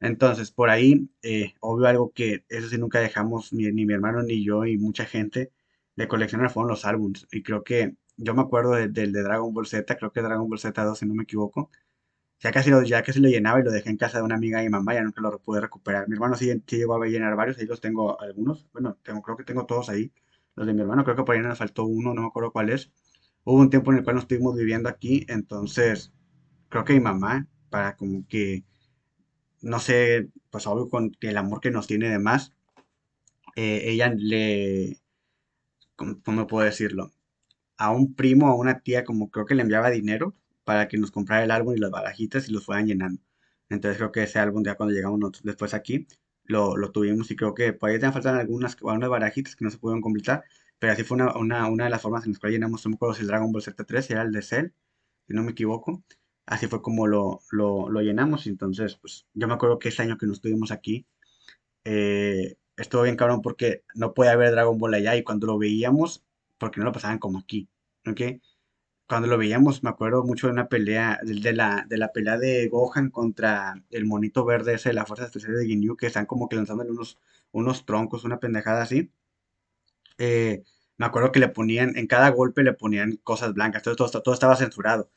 Entonces, 0.00 0.50
por 0.50 0.70
ahí, 0.70 1.08
eh, 1.22 1.54
obvio 1.60 1.86
algo 1.88 2.12
que 2.12 2.44
eso 2.48 2.68
sí 2.68 2.78
nunca 2.78 3.00
dejamos, 3.00 3.52
ni, 3.52 3.72
mi 3.72 3.92
hermano 3.94 4.22
ni 4.22 4.44
yo 4.44 4.64
y 4.66 4.78
mucha 4.78 5.06
gente 5.06 5.52
de 5.96 6.08
coleccionar 6.08 6.50
fueron 6.50 6.70
los 6.70 6.84
álbums. 6.84 7.26
Y 7.32 7.42
creo 7.42 7.64
que 7.64 7.96
yo 8.16 8.34
me 8.34 8.42
acuerdo 8.42 8.72
del 8.72 8.92
de, 8.92 9.22
Dragon 9.22 9.52
Ball 9.54 9.66
Z, 9.66 9.96
creo 9.96 10.12
que 10.12 10.22
Dragon 10.22 10.48
Ball 10.48 10.58
Z 10.58 10.84
2, 10.84 10.98
si 10.98 11.06
no 11.06 11.14
me 11.14 11.24
equivoco. 11.24 11.70
Ya 12.40 12.52
casi, 12.52 12.70
lo, 12.70 12.82
ya 12.82 13.02
casi 13.02 13.20
lo 13.20 13.28
llenaba 13.28 13.60
y 13.60 13.64
lo 13.64 13.72
dejé 13.72 13.90
en 13.90 13.96
casa 13.96 14.18
de 14.18 14.24
una 14.24 14.36
amiga 14.36 14.62
y 14.62 14.68
mamá, 14.68 14.94
ya 14.94 15.02
nunca 15.02 15.20
lo 15.22 15.38
pude 15.40 15.60
recuperar. 15.60 16.08
Mi 16.08 16.14
hermano 16.14 16.36
sí, 16.36 16.52
sí 16.66 16.76
llegó 16.76 17.02
a 17.02 17.06
llenar 17.06 17.36
varios, 17.36 17.58
ahí 17.58 17.66
los 17.66 17.80
tengo 17.80 18.20
algunos. 18.20 18.68
Bueno, 18.72 18.98
creo 19.02 19.36
que 19.36 19.44
tengo 19.44 19.66
todos 19.66 19.88
ahí. 19.88 20.12
Los 20.54 20.66
de 20.66 20.74
mi 20.74 20.82
hermano, 20.82 21.04
creo 21.04 21.16
que 21.16 21.22
por 21.24 21.34
ahí 21.34 21.42
me 21.42 21.54
faltó 21.56 21.84
uno, 21.84 22.14
no 22.14 22.22
me 22.22 22.28
acuerdo 22.28 22.52
cuál 22.52 22.70
es 22.70 22.92
hubo 23.46 23.60
un 23.60 23.70
tiempo 23.70 23.92
en 23.92 23.98
el 23.98 24.04
cual 24.04 24.16
no 24.16 24.22
estuvimos 24.22 24.56
viviendo 24.56 24.88
aquí, 24.88 25.24
entonces 25.28 26.12
creo 26.68 26.84
que 26.84 26.94
mi 26.94 27.00
mamá, 27.00 27.48
para 27.70 27.96
como 27.96 28.26
que, 28.28 28.64
no 29.62 29.78
sé, 29.78 30.28
pues 30.50 30.66
obvio 30.66 30.88
con 30.88 31.12
el 31.20 31.36
amor 31.36 31.60
que 31.60 31.70
nos 31.70 31.86
tiene 31.86 32.10
de 32.10 32.18
más, 32.18 32.52
eh, 33.56 33.82
ella 33.84 34.12
le, 34.16 35.00
¿cómo, 35.96 36.46
puedo 36.46 36.64
decirlo? 36.64 37.12
A 37.78 37.90
un 37.90 38.14
primo 38.14 38.48
a 38.48 38.54
una 38.54 38.80
tía, 38.80 39.04
como 39.04 39.30
creo 39.30 39.46
que 39.46 39.54
le 39.54 39.62
enviaba 39.62 39.90
dinero 39.90 40.34
para 40.64 40.88
que 40.88 40.98
nos 40.98 41.10
comprara 41.10 41.44
el 41.44 41.50
álbum 41.50 41.74
y 41.76 41.78
las 41.78 41.90
barajitas 41.90 42.48
y 42.48 42.52
los 42.52 42.64
fueran 42.64 42.86
llenando. 42.86 43.22
Entonces 43.68 43.98
creo 43.98 44.12
que 44.12 44.22
ese 44.24 44.38
álbum 44.38 44.62
ya 44.64 44.76
cuando 44.76 44.94
llegamos 44.94 45.40
después 45.42 45.74
aquí, 45.74 46.06
lo, 46.44 46.76
lo 46.76 46.92
tuvimos 46.92 47.30
y 47.30 47.36
creo 47.36 47.54
que 47.54 47.72
por 47.72 47.90
ahí 47.90 47.98
te 47.98 48.10
faltan 48.12 48.36
algunas, 48.36 48.76
algunas 48.76 49.08
barajitas 49.10 49.56
que 49.56 49.64
no 49.64 49.70
se 49.70 49.78
pudieron 49.78 50.00
completar, 50.02 50.44
pero 50.78 50.92
así 50.92 51.02
fue 51.04 51.16
una, 51.16 51.36
una, 51.36 51.68
una 51.68 51.84
de 51.84 51.90
las 51.90 52.02
formas 52.02 52.24
en 52.26 52.32
las 52.32 52.40
que 52.40 52.48
llenamos, 52.50 52.84
no 52.84 52.90
me 52.90 52.94
acuerdo 52.96 53.14
si 53.14 53.22
el 53.22 53.28
Dragon 53.28 53.52
Ball 53.52 53.62
Z3 53.62 54.10
era 54.10 54.22
el 54.22 54.32
de 54.32 54.42
Cell, 54.42 54.68
si 55.26 55.34
no 55.34 55.42
me 55.42 55.52
equivoco. 55.52 56.02
Así 56.46 56.66
fue 56.68 56.80
como 56.82 57.06
lo, 57.08 57.40
lo, 57.50 57.90
lo 57.90 58.00
llenamos. 58.02 58.46
Entonces, 58.46 58.96
pues 58.96 59.26
yo 59.34 59.48
me 59.48 59.54
acuerdo 59.54 59.78
que 59.80 59.88
ese 59.88 60.02
año 60.02 60.16
que 60.18 60.26
nos 60.26 60.38
estuvimos 60.38 60.70
aquí, 60.70 61.06
eh, 61.84 62.56
estuvo 62.76 63.02
bien 63.02 63.16
cabrón 63.16 63.42
porque 63.42 63.84
no 63.94 64.14
podía 64.14 64.32
haber 64.32 64.52
Dragon 64.52 64.78
Ball 64.78 64.94
allá 64.94 65.16
y 65.16 65.24
cuando 65.24 65.46
lo 65.48 65.58
veíamos, 65.58 66.25
porque 66.58 66.80
no 66.80 66.86
lo 66.86 66.92
pasaban 66.92 67.18
como 67.18 67.38
aquí, 67.38 67.68
¿ok? 68.06 68.20
Cuando 69.08 69.28
lo 69.28 69.38
veíamos, 69.38 69.82
me 69.84 69.90
acuerdo 69.90 70.24
mucho 70.24 70.48
de 70.48 70.52
una 70.54 70.68
pelea, 70.68 71.20
de, 71.22 71.52
la, 71.52 71.86
de 71.88 71.98
la 71.98 72.12
pelea 72.12 72.38
de 72.38 72.68
Gohan 72.68 73.10
contra 73.10 73.74
el 73.90 74.04
monito 74.04 74.44
verde 74.44 74.74
ese 74.74 74.90
de 74.90 74.94
la 74.94 75.06
Fuerza 75.06 75.26
Especial 75.26 75.56
de 75.56 75.66
Ginyu, 75.66 75.96
que 75.96 76.06
están 76.08 76.26
como 76.26 76.48
que 76.48 76.56
lanzándole 76.56 76.90
unos, 76.90 77.18
unos 77.52 77.86
troncos, 77.86 78.24
una 78.24 78.40
pendejada 78.40 78.82
así. 78.82 79.12
Eh, 80.18 80.64
me 80.98 81.06
acuerdo 81.06 81.32
que 81.32 81.40
le 81.40 81.48
ponían, 81.48 81.96
en 81.96 82.06
cada 82.06 82.30
golpe 82.30 82.62
le 82.62 82.72
ponían 82.72 83.16
cosas 83.22 83.54
blancas, 83.54 83.82
todo, 83.82 83.96
todo, 83.96 84.22
todo 84.22 84.34
estaba 84.34 84.56
censurado 84.56 85.10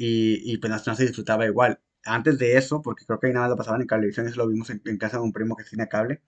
y, 0.00 0.52
y 0.52 0.58
pues 0.58 0.86
no, 0.86 0.94
se 0.96 1.04
disfrutaba 1.04 1.46
igual. 1.46 1.80
Antes 2.04 2.38
de 2.38 2.56
eso, 2.56 2.82
porque 2.82 3.04
creo 3.06 3.20
que 3.20 3.28
ahí 3.28 3.32
nada 3.34 3.46
más 3.46 3.50
lo 3.50 3.56
pasaban 3.58 3.82
en 3.82 3.86
televisión, 3.86 4.26
eso 4.26 4.38
lo 4.38 4.48
vimos 4.48 4.70
en, 4.70 4.80
casa 4.98 5.18
de 5.18 5.24
un 5.24 5.32
primo 5.32 5.56
que 5.56 5.64
tiene 5.64 5.88
cable, 5.88 6.22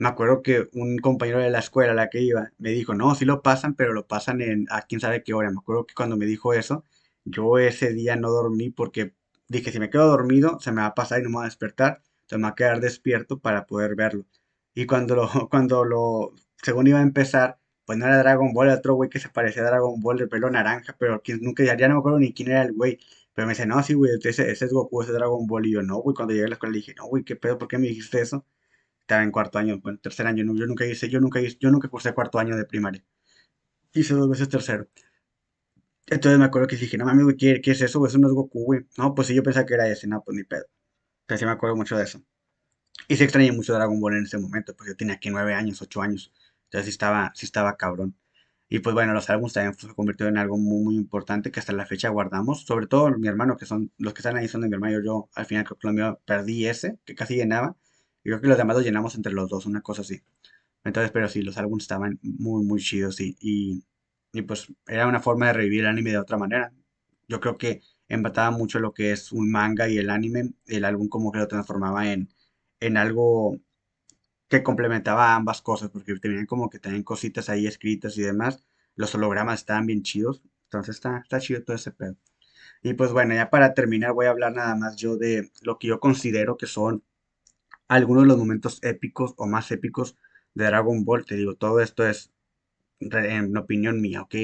me 0.00 0.08
acuerdo 0.08 0.42
que 0.42 0.68
un 0.72 0.98
compañero 0.98 1.40
de 1.40 1.50
la 1.50 1.58
escuela 1.60 1.92
a 1.92 1.94
la 1.94 2.08
que 2.08 2.22
iba 2.22 2.52
me 2.58 2.70
dijo, 2.70 2.94
no, 2.94 3.14
sí 3.14 3.26
lo 3.26 3.42
pasan, 3.42 3.74
pero 3.74 3.92
lo 3.92 4.06
pasan 4.08 4.40
en 4.40 4.66
a 4.70 4.82
quién 4.82 5.00
sabe 5.00 5.22
qué 5.22 5.34
hora. 5.34 5.50
Me 5.50 5.58
acuerdo 5.58 5.86
que 5.86 5.94
cuando 5.94 6.16
me 6.16 6.24
dijo 6.26 6.54
eso, 6.54 6.84
yo 7.24 7.58
ese 7.58 7.92
día 7.92 8.16
no 8.16 8.30
dormí 8.30 8.70
porque 8.70 9.14
dije, 9.48 9.70
si 9.72 9.78
me 9.78 9.90
quedo 9.90 10.08
dormido, 10.08 10.58
se 10.60 10.72
me 10.72 10.80
va 10.80 10.88
a 10.88 10.94
pasar 10.94 11.20
y 11.20 11.24
no 11.24 11.30
me 11.30 11.36
va 11.36 11.42
a 11.42 11.46
despertar, 11.46 12.00
se 12.26 12.36
me 12.38 12.44
va 12.44 12.48
a 12.50 12.54
quedar 12.54 12.80
despierto 12.80 13.40
para 13.40 13.66
poder 13.66 13.94
verlo. 13.94 14.24
Y 14.74 14.86
cuando 14.86 15.14
lo, 15.16 15.28
cuando 15.50 15.84
lo, 15.84 16.34
según 16.62 16.86
iba 16.86 16.98
a 17.00 17.02
empezar, 17.02 17.58
pues 17.84 17.98
no 17.98 18.06
era 18.06 18.18
Dragon 18.18 18.52
Ball, 18.54 18.68
era 18.68 18.78
otro 18.78 18.94
güey 18.94 19.10
que 19.10 19.18
se 19.20 19.28
parecía 19.28 19.62
a 19.62 19.66
Dragon 19.66 20.00
Ball 20.00 20.16
de 20.18 20.28
pelo 20.28 20.50
naranja, 20.50 20.96
pero 20.98 21.22
que 21.22 21.36
nunca, 21.36 21.62
ya, 21.64 21.76
no 21.88 21.94
me 21.96 21.98
acuerdo 22.00 22.18
ni 22.20 22.32
quién 22.32 22.50
era 22.50 22.62
el 22.62 22.72
güey. 22.72 22.98
Pero 23.34 23.46
me 23.46 23.52
dice, 23.52 23.66
no, 23.66 23.82
sí, 23.82 23.94
güey, 23.94 24.12
ese, 24.22 24.50
ese 24.50 24.64
es 24.64 24.72
Goku, 24.72 25.02
ese 25.02 25.12
es 25.12 25.18
Dragon 25.18 25.46
Ball. 25.46 25.66
Y 25.66 25.72
yo, 25.72 25.82
no, 25.82 25.98
güey, 25.98 26.14
cuando 26.14 26.32
llegué 26.32 26.46
a 26.46 26.48
la 26.48 26.54
escuela 26.54 26.72
le 26.72 26.78
dije, 26.78 26.94
no, 26.96 27.06
güey, 27.06 27.22
¿qué 27.24 27.36
pedo? 27.36 27.58
¿Por 27.58 27.68
qué 27.68 27.78
me 27.78 27.88
dijiste 27.88 28.20
eso? 28.22 28.46
Estaba 29.10 29.24
en 29.24 29.32
cuarto 29.32 29.58
año, 29.58 29.80
bueno, 29.80 29.98
tercer 29.98 30.28
año, 30.28 30.44
yo 30.54 30.66
nunca 30.66 30.86
hice, 30.86 31.08
yo 31.08 31.18
nunca 31.18 31.40
hice, 31.40 31.56
yo 31.58 31.68
nunca 31.72 31.88
cursé 31.88 32.14
cuarto 32.14 32.38
año 32.38 32.56
de 32.56 32.64
primaria. 32.64 33.04
Hice 33.92 34.14
dos 34.14 34.30
veces 34.30 34.48
tercero. 34.48 34.88
Entonces 36.06 36.38
me 36.38 36.44
acuerdo 36.44 36.68
que 36.68 36.76
dije, 36.76 36.96
no 36.96 37.06
mames, 37.06 37.24
güey, 37.24 37.36
¿qué, 37.36 37.60
¿qué, 37.60 37.72
es 37.72 37.80
eso? 37.80 38.06
Eso 38.06 38.18
no 38.18 38.28
es 38.28 38.34
Goku, 38.34 38.64
güey. 38.64 38.86
No, 38.98 39.12
pues 39.14 39.26
sí, 39.26 39.34
yo 39.34 39.42
pensaba 39.42 39.66
que 39.66 39.74
era 39.74 39.88
ese, 39.88 40.06
no, 40.06 40.22
pues 40.22 40.36
ni 40.36 40.44
pedo. 40.44 40.66
Pero 41.26 41.38
sí 41.38 41.44
me 41.44 41.50
acuerdo 41.50 41.74
mucho 41.76 41.96
de 41.96 42.04
eso. 42.04 42.22
Y 43.08 43.16
se 43.16 43.24
extrañé 43.24 43.52
mucho 43.52 43.74
Dragon 43.74 44.00
Ball 44.00 44.16
en 44.18 44.24
ese 44.24 44.38
momento, 44.38 44.76
pues 44.76 44.90
yo 44.90 44.96
tenía 44.96 45.14
aquí 45.14 45.30
nueve 45.30 45.54
años, 45.54 45.82
ocho 45.82 46.02
años. 46.02 46.32
Entonces 46.66 46.86
sí 46.86 46.90
estaba, 46.90 47.32
sí 47.34 47.46
estaba 47.46 47.76
cabrón. 47.76 48.16
Y 48.68 48.80
pues 48.80 48.94
bueno, 48.94 49.14
los 49.14 49.30
álbumes 49.30 49.54
también 49.54 49.74
se 49.74 49.94
convirtió 49.94 50.28
en 50.28 50.38
algo 50.38 50.58
muy, 50.58 50.84
muy 50.84 50.96
importante 50.96 51.50
que 51.50 51.60
hasta 51.60 51.72
la 51.72 51.86
fecha 51.86 52.10
guardamos. 52.10 52.64
Sobre 52.64 52.86
todo 52.86 53.10
mi 53.18 53.28
hermano, 53.28 53.56
que 53.56 53.66
son 53.66 53.92
los 53.98 54.14
que 54.14 54.20
están 54.20 54.36
ahí 54.36 54.48
son 54.48 54.62
de 54.62 54.68
mi 54.68 54.74
hermano. 54.74 55.00
Yo 55.04 55.30
al 55.34 55.46
final 55.46 55.64
creo 55.64 55.78
que 55.78 55.88
lo 55.88 55.94
mío 55.94 56.20
perdí 56.26 56.66
ese, 56.66 56.98
que 57.04 57.16
casi 57.16 57.36
llenaba. 57.36 57.76
Y 58.24 58.30
creo 58.30 58.40
que 58.40 58.48
los 58.48 58.58
demás 58.58 58.76
los 58.76 58.84
llenamos 58.84 59.14
entre 59.16 59.32
los 59.32 59.48
dos, 59.48 59.66
una 59.66 59.82
cosa 59.82 60.02
así. 60.02 60.22
Entonces, 60.84 61.12
pero 61.12 61.28
sí, 61.28 61.42
los 61.42 61.58
álbumes 61.58 61.84
estaban 61.84 62.18
muy, 62.22 62.64
muy 62.64 62.80
chidos 62.80 63.20
y, 63.20 63.36
y, 63.40 63.84
y 64.32 64.42
pues 64.42 64.68
era 64.86 65.06
una 65.06 65.20
forma 65.20 65.48
de 65.48 65.54
revivir 65.54 65.80
el 65.80 65.86
anime 65.88 66.12
de 66.12 66.18
otra 66.18 66.38
manera. 66.38 66.72
Yo 67.28 67.40
creo 67.40 67.58
que 67.58 67.82
empataba 68.08 68.50
mucho 68.50 68.80
lo 68.80 68.94
que 68.94 69.12
es 69.12 69.32
un 69.32 69.50
manga 69.50 69.88
y 69.88 69.98
el 69.98 70.10
anime. 70.10 70.52
El 70.66 70.84
álbum 70.84 71.08
como 71.08 71.32
que 71.32 71.38
lo 71.40 71.48
transformaba 71.48 72.12
en, 72.12 72.30
en 72.80 72.96
algo 72.96 73.58
que 74.48 74.62
complementaba 74.62 75.34
ambas 75.34 75.62
cosas, 75.62 75.90
porque 75.90 76.14
tenían 76.18 76.46
como 76.46 76.68
que 76.70 76.78
tenían 76.78 77.02
cositas 77.04 77.48
ahí 77.48 77.66
escritas 77.66 78.16
y 78.18 78.22
demás. 78.22 78.62
Los 78.96 79.14
hologramas 79.14 79.60
estaban 79.60 79.86
bien 79.86 80.02
chidos. 80.02 80.42
Entonces 80.64 80.96
está, 80.96 81.18
está 81.18 81.40
chido 81.40 81.62
todo 81.64 81.76
ese 81.76 81.92
pedo. 81.92 82.16
Y 82.82 82.94
pues 82.94 83.12
bueno, 83.12 83.34
ya 83.34 83.50
para 83.50 83.74
terminar 83.74 84.12
voy 84.14 84.26
a 84.26 84.30
hablar 84.30 84.54
nada 84.54 84.74
más 84.76 84.96
yo 84.96 85.16
de 85.16 85.50
lo 85.62 85.78
que 85.78 85.88
yo 85.88 86.00
considero 86.00 86.56
que 86.56 86.66
son 86.66 87.04
algunos 87.90 88.22
de 88.22 88.28
los 88.28 88.38
momentos 88.38 88.78
épicos 88.82 89.34
o 89.36 89.46
más 89.48 89.70
épicos 89.72 90.16
de 90.54 90.66
Dragon 90.66 91.04
Ball. 91.04 91.26
Te 91.26 91.34
digo, 91.34 91.56
todo 91.56 91.80
esto 91.80 92.06
es 92.06 92.30
en 93.00 93.56
opinión 93.56 94.00
mía, 94.00 94.22
¿ok? 94.22 94.34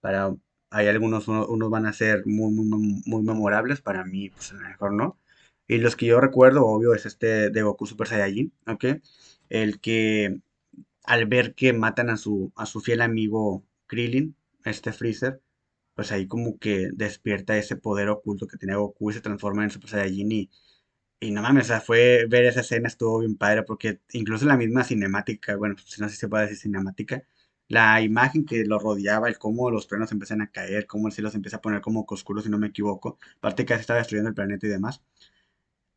Para, 0.00 0.34
hay 0.70 0.86
algunos, 0.86 1.26
unos 1.26 1.70
van 1.70 1.86
a 1.86 1.92
ser 1.92 2.24
muy, 2.26 2.52
muy, 2.52 3.02
muy 3.04 3.22
memorables, 3.22 3.80
para 3.80 4.04
mí, 4.04 4.30
pues 4.30 4.52
a 4.52 4.54
lo 4.54 4.68
mejor 4.68 4.92
no. 4.94 5.18
Y 5.66 5.78
los 5.78 5.96
que 5.96 6.06
yo 6.06 6.20
recuerdo, 6.20 6.64
obvio, 6.64 6.94
es 6.94 7.04
este 7.06 7.50
de 7.50 7.62
Goku 7.62 7.86
Super 7.86 8.06
Saiyajin, 8.06 8.52
¿ok? 8.68 8.84
El 9.48 9.80
que 9.80 10.40
al 11.04 11.26
ver 11.26 11.54
que 11.54 11.72
matan 11.72 12.08
a 12.10 12.16
su, 12.16 12.52
a 12.56 12.66
su 12.66 12.80
fiel 12.80 13.00
amigo 13.02 13.64
Krillin, 13.88 14.36
este 14.64 14.92
Freezer, 14.92 15.40
pues 15.94 16.12
ahí 16.12 16.28
como 16.28 16.58
que 16.58 16.90
despierta 16.94 17.58
ese 17.58 17.76
poder 17.76 18.08
oculto 18.10 18.46
que 18.46 18.58
tiene 18.58 18.76
Goku 18.76 19.10
y 19.10 19.14
se 19.14 19.20
transforma 19.20 19.64
en 19.64 19.70
Super 19.70 19.90
Saiyajin 19.90 20.32
y, 20.32 20.50
y 21.22 21.30
no 21.30 21.42
mames, 21.42 21.66
o 21.66 21.68
sea, 21.68 21.80
fue 21.80 22.26
ver 22.28 22.44
esa 22.46 22.60
escena 22.60 22.88
estuvo 22.88 23.20
bien 23.20 23.36
padre 23.36 23.62
porque 23.62 24.00
incluso 24.12 24.44
la 24.46 24.56
misma 24.56 24.84
cinemática, 24.84 25.56
bueno, 25.56 25.76
no 25.76 26.08
sé 26.08 26.14
si 26.14 26.16
se 26.16 26.28
puede 26.28 26.44
decir 26.44 26.58
cinemática, 26.58 27.22
la 27.68 28.00
imagen 28.02 28.44
que 28.44 28.64
lo 28.64 28.78
rodeaba, 28.80 29.28
el 29.28 29.38
cómo 29.38 29.70
los 29.70 29.86
truenos 29.86 30.10
empiezan 30.12 30.42
a 30.42 30.50
caer, 30.50 30.86
cómo 30.86 31.06
el 31.08 31.14
cielo 31.14 31.30
se 31.30 31.36
empieza 31.36 31.58
a 31.58 31.60
poner 31.62 31.80
como 31.80 32.04
oscuro, 32.08 32.42
si 32.42 32.50
no 32.50 32.58
me 32.58 32.68
equivoco, 32.68 33.18
aparte 33.38 33.64
que 33.64 33.74
se 33.74 33.80
está 33.82 33.94
destruyendo 33.94 34.30
el 34.30 34.34
planeta 34.34 34.66
y 34.66 34.70
demás, 34.70 35.02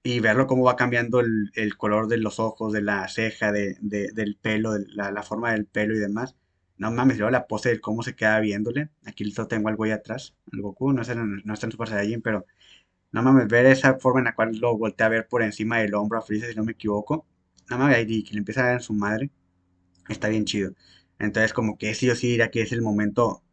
y 0.04 0.20
verlo 0.20 0.48
cómo 0.48 0.64
va 0.66 0.76
cambiando 0.76 1.20
el, 1.20 1.78
color 1.78 2.08
de 2.08 2.18
los 2.18 2.40
ojos, 2.40 2.72
de 2.74 2.82
la 2.84 3.08
ceja, 3.08 3.52
de, 3.52 3.78
del 3.82 4.38
pelo, 4.40 4.74
de 4.74 4.86
la, 4.94 5.24
forma 5.24 5.54
del 5.54 5.66
pelo 5.66 5.96
y 5.96 6.00
demás. 6.00 6.36
No 6.78 6.92
mames, 6.92 7.18
luego 7.18 7.32
la 7.32 7.48
pose 7.48 7.70
de 7.70 7.82
cómo 7.82 8.04
se 8.04 8.16
queda 8.16 8.40
viéndole. 8.40 8.90
Aquí 9.06 9.32
tengo 9.50 9.70
al 9.70 9.76
güey 9.76 9.92
atrás, 9.92 10.36
al 10.54 10.62
Goku, 10.62 10.94
no, 10.94 11.02
está, 11.02 11.16
no 11.16 11.54
está 11.54 11.66
en 11.68 11.72
Super 11.72 11.88
Saiyajin, 11.90 12.22
pero 12.22 12.46
no 13.16 13.24
mames, 13.24 13.48
ver 13.48 13.66
esa 13.68 13.96
forma 14.00 14.20
en 14.20 14.26
la 14.26 14.36
cual 14.36 14.58
lo 14.58 14.78
voltea 14.78 15.08
a 15.08 15.10
ver 15.10 15.28
por 15.28 15.44
encima 15.44 15.80
del 15.80 15.94
hombro 15.96 16.20
a 16.20 16.22
Freezer, 16.22 16.50
si 16.52 16.56
no 16.56 16.64
me 16.66 16.74
equivoco. 16.74 17.26
No 17.70 17.78
mames, 17.78 17.98
ahí 17.98 18.24
que 18.24 18.34
le 18.34 18.40
empieza 18.40 18.62
a 18.62 18.66
ver 18.68 18.74
en 18.76 18.80
su 18.82 18.94
madre. 18.94 19.32
Está 20.10 20.30
bien 20.30 20.46
chido. 20.46 20.74
Entonces, 21.20 21.54
como 21.54 21.78
que 21.78 21.96
sí 21.96 22.10
o 22.10 22.16
sí 22.16 22.28
diría 22.30 22.52
que 22.52 22.62
es 22.62 22.72
el 22.72 22.82
momento. 22.82 23.44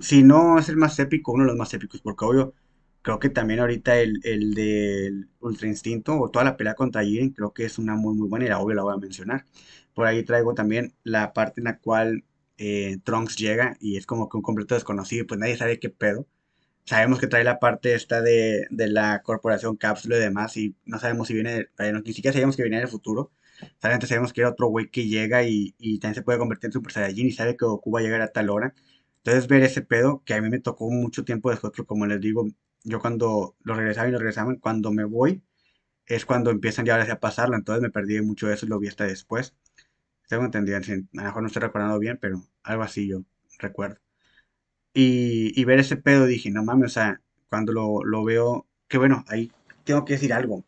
Si 0.00 0.22
no 0.22 0.58
es 0.58 0.68
el 0.68 0.76
más 0.76 0.98
épico, 0.98 1.32
uno 1.32 1.44
de 1.44 1.48
los 1.50 1.58
más 1.58 1.74
épicos, 1.74 2.00
porque 2.02 2.24
obvio, 2.24 2.54
creo 3.02 3.18
que 3.18 3.30
también 3.30 3.60
ahorita 3.60 3.98
el, 4.00 4.20
el 4.24 4.54
del 4.54 5.30
Ultra 5.40 5.68
Instinto 5.68 6.18
o 6.20 6.30
toda 6.30 6.44
la 6.44 6.56
pelea 6.56 6.74
contra 6.74 7.02
Jiren, 7.04 7.30
creo 7.30 7.52
que 7.52 7.64
es 7.64 7.78
una 7.78 7.96
muy, 7.96 8.14
muy 8.16 8.28
buena 8.28 8.46
y 8.46 8.48
la 8.48 8.60
obvio 8.60 8.76
la 8.76 8.82
voy 8.82 8.94
a 8.94 8.98
mencionar. 8.98 9.46
Por 9.94 10.06
ahí 10.06 10.24
traigo 10.24 10.54
también 10.54 10.94
la 11.04 11.32
parte 11.32 11.60
en 11.60 11.64
la 11.66 11.78
cual 11.78 12.24
eh, 12.58 12.98
Trunks 13.04 13.36
llega 13.36 13.76
y 13.80 13.96
es 13.96 14.06
como 14.06 14.28
que 14.28 14.36
un 14.36 14.42
completo 14.42 14.74
desconocido, 14.74 15.26
pues 15.26 15.40
nadie 15.40 15.56
sabe 15.56 15.78
qué 15.80 15.90
pedo 15.90 16.26
sabemos 16.88 17.20
que 17.20 17.26
trae 17.26 17.44
la 17.44 17.58
parte 17.60 17.94
esta 17.94 18.22
de, 18.22 18.66
de 18.70 18.88
la 18.88 19.22
corporación 19.22 19.76
cápsula 19.76 20.16
y 20.16 20.20
demás, 20.20 20.56
y 20.56 20.74
no 20.86 20.98
sabemos 20.98 21.28
si 21.28 21.34
viene, 21.34 21.68
ni 22.04 22.12
siquiera 22.14 22.32
sabemos 22.32 22.56
que 22.56 22.62
viene 22.62 22.78
en 22.78 22.84
el 22.84 22.88
futuro. 22.88 23.30
Solamente 23.80 24.06
sabemos 24.06 24.32
que 24.32 24.40
era 24.40 24.50
otro 24.50 24.68
güey 24.68 24.88
que 24.90 25.06
llega 25.06 25.42
y, 25.44 25.72
también 26.00 26.14
se 26.14 26.22
puede 26.22 26.38
convertir 26.38 26.68
en 26.68 26.72
Super 26.72 26.92
Saiyajin 26.92 27.26
y 27.26 27.32
sabe 27.32 27.56
que 27.56 27.66
Goku 27.66 27.90
va 27.92 28.00
a 28.00 28.02
llegar 28.02 28.22
a 28.22 28.32
tal 28.32 28.50
hora. 28.50 28.74
Entonces 29.18 29.48
ver 29.48 29.62
ese 29.62 29.82
pedo, 29.82 30.22
que 30.24 30.34
a 30.34 30.40
mí 30.40 30.48
me 30.48 30.60
tocó 30.60 30.90
mucho 30.90 31.24
tiempo 31.24 31.50
después, 31.50 31.72
pero 31.74 31.86
como 31.86 32.06
les 32.06 32.20
digo, 32.20 32.46
yo 32.84 33.00
cuando 33.00 33.56
lo 33.64 33.74
regresaba 33.74 34.08
y 34.08 34.12
lo 34.12 34.18
regresaban, 34.18 34.56
cuando 34.56 34.92
me 34.92 35.04
voy, 35.04 35.42
es 36.06 36.26
cuando 36.26 36.50
empiezan 36.50 36.86
ya 36.86 37.02
a 37.02 37.20
pasarlo, 37.20 37.56
entonces 37.56 37.82
me 37.82 37.90
perdí 37.90 38.20
mucho 38.22 38.48
de 38.48 38.54
eso 38.54 38.66
y 38.66 38.70
lo 38.70 38.78
vi 38.80 38.88
hasta 38.88 39.04
después. 39.04 39.54
Tengo 40.28 40.44
entendido, 40.44 40.78
a 40.78 40.80
lo 40.80 41.22
mejor 41.24 41.42
no 41.42 41.48
estoy 41.48 41.62
recordando 41.62 41.98
bien, 41.98 42.18
pero 42.20 42.42
algo 42.62 42.82
así 42.84 43.08
yo 43.08 43.24
recuerdo. 43.58 44.07
Y, 44.94 45.64
ver 45.64 45.78
ese 45.80 45.96
pedo 45.96 46.26
dije, 46.26 46.50
no 46.50 46.64
mames, 46.64 46.92
o 46.92 46.94
sea, 46.94 47.20
cuando 47.48 47.72
lo, 47.72 48.24
veo, 48.24 48.66
que 48.88 48.98
bueno, 48.98 49.24
ahí 49.28 49.52
tengo 49.84 50.04
que 50.04 50.14
decir 50.14 50.32
algo. 50.32 50.64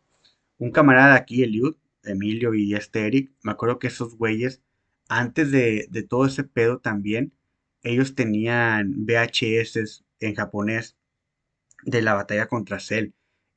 Un 0.57 0.71
camarada 0.71 1.15
aquí, 1.15 1.43
Eliud, 1.43 1.75
Emilio 2.03 2.53
y 2.53 2.75
este 2.75 3.07
Eric, 3.07 3.31
me 3.43 3.51
acuerdo 3.51 3.79
que 3.79 3.87
esos 3.87 4.17
güeyes, 4.17 4.61
antes 5.09 5.51
de, 5.51 5.87
de 5.89 6.03
todo 6.03 6.25
ese 6.25 6.43
pedo 6.43 6.79
también, 6.79 7.33
ellos 7.83 8.15
tenían 8.15 9.05
VHS 9.05 10.03
en 10.19 10.35
japonés 10.35 10.97
de 11.83 12.01
la 12.01 12.13
batalla 12.13 12.47
contra 12.47 12.79
Cell. 12.79 13.11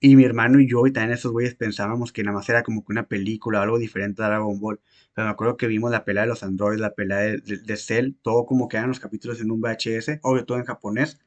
Y 0.05 0.17
mi 0.17 0.25
hermano 0.25 0.61
y 0.61 0.69
yo, 0.69 0.87
y 0.87 0.93
también 0.93 1.15
esos 1.15 1.33
güeyes 1.33 1.55
pensábamos 1.55 2.13
que 2.13 2.23
nada 2.23 2.37
más 2.37 2.47
era 2.51 2.63
como 2.63 2.85
que 2.85 2.93
una 2.93 3.09
película 3.09 3.63
algo 3.63 3.79
diferente 3.79 4.23
a 4.23 4.27
Dragon 4.27 4.61
Ball. 4.61 4.79
Pero 5.15 5.27
me 5.27 5.33
acuerdo 5.33 5.57
que 5.57 5.67
vimos 5.67 5.91
la 5.91 6.05
pelea 6.05 6.25
de 6.25 6.29
los 6.29 6.43
androides, 6.43 6.79
la 6.79 6.95
pelea 6.95 7.21
de, 7.21 7.39
de, 7.39 7.77
Cell, 7.79 8.13
todo 8.21 8.45
como 8.45 8.69
que 8.69 8.77
eran 8.77 8.91
los 8.91 9.01
capítulos 9.01 9.41
en 9.41 9.51
un 9.51 9.63
VHS, 9.63 10.21
obvio 10.23 10.45
todo 10.45 10.59
en 10.59 10.67
japonés. 10.67 11.21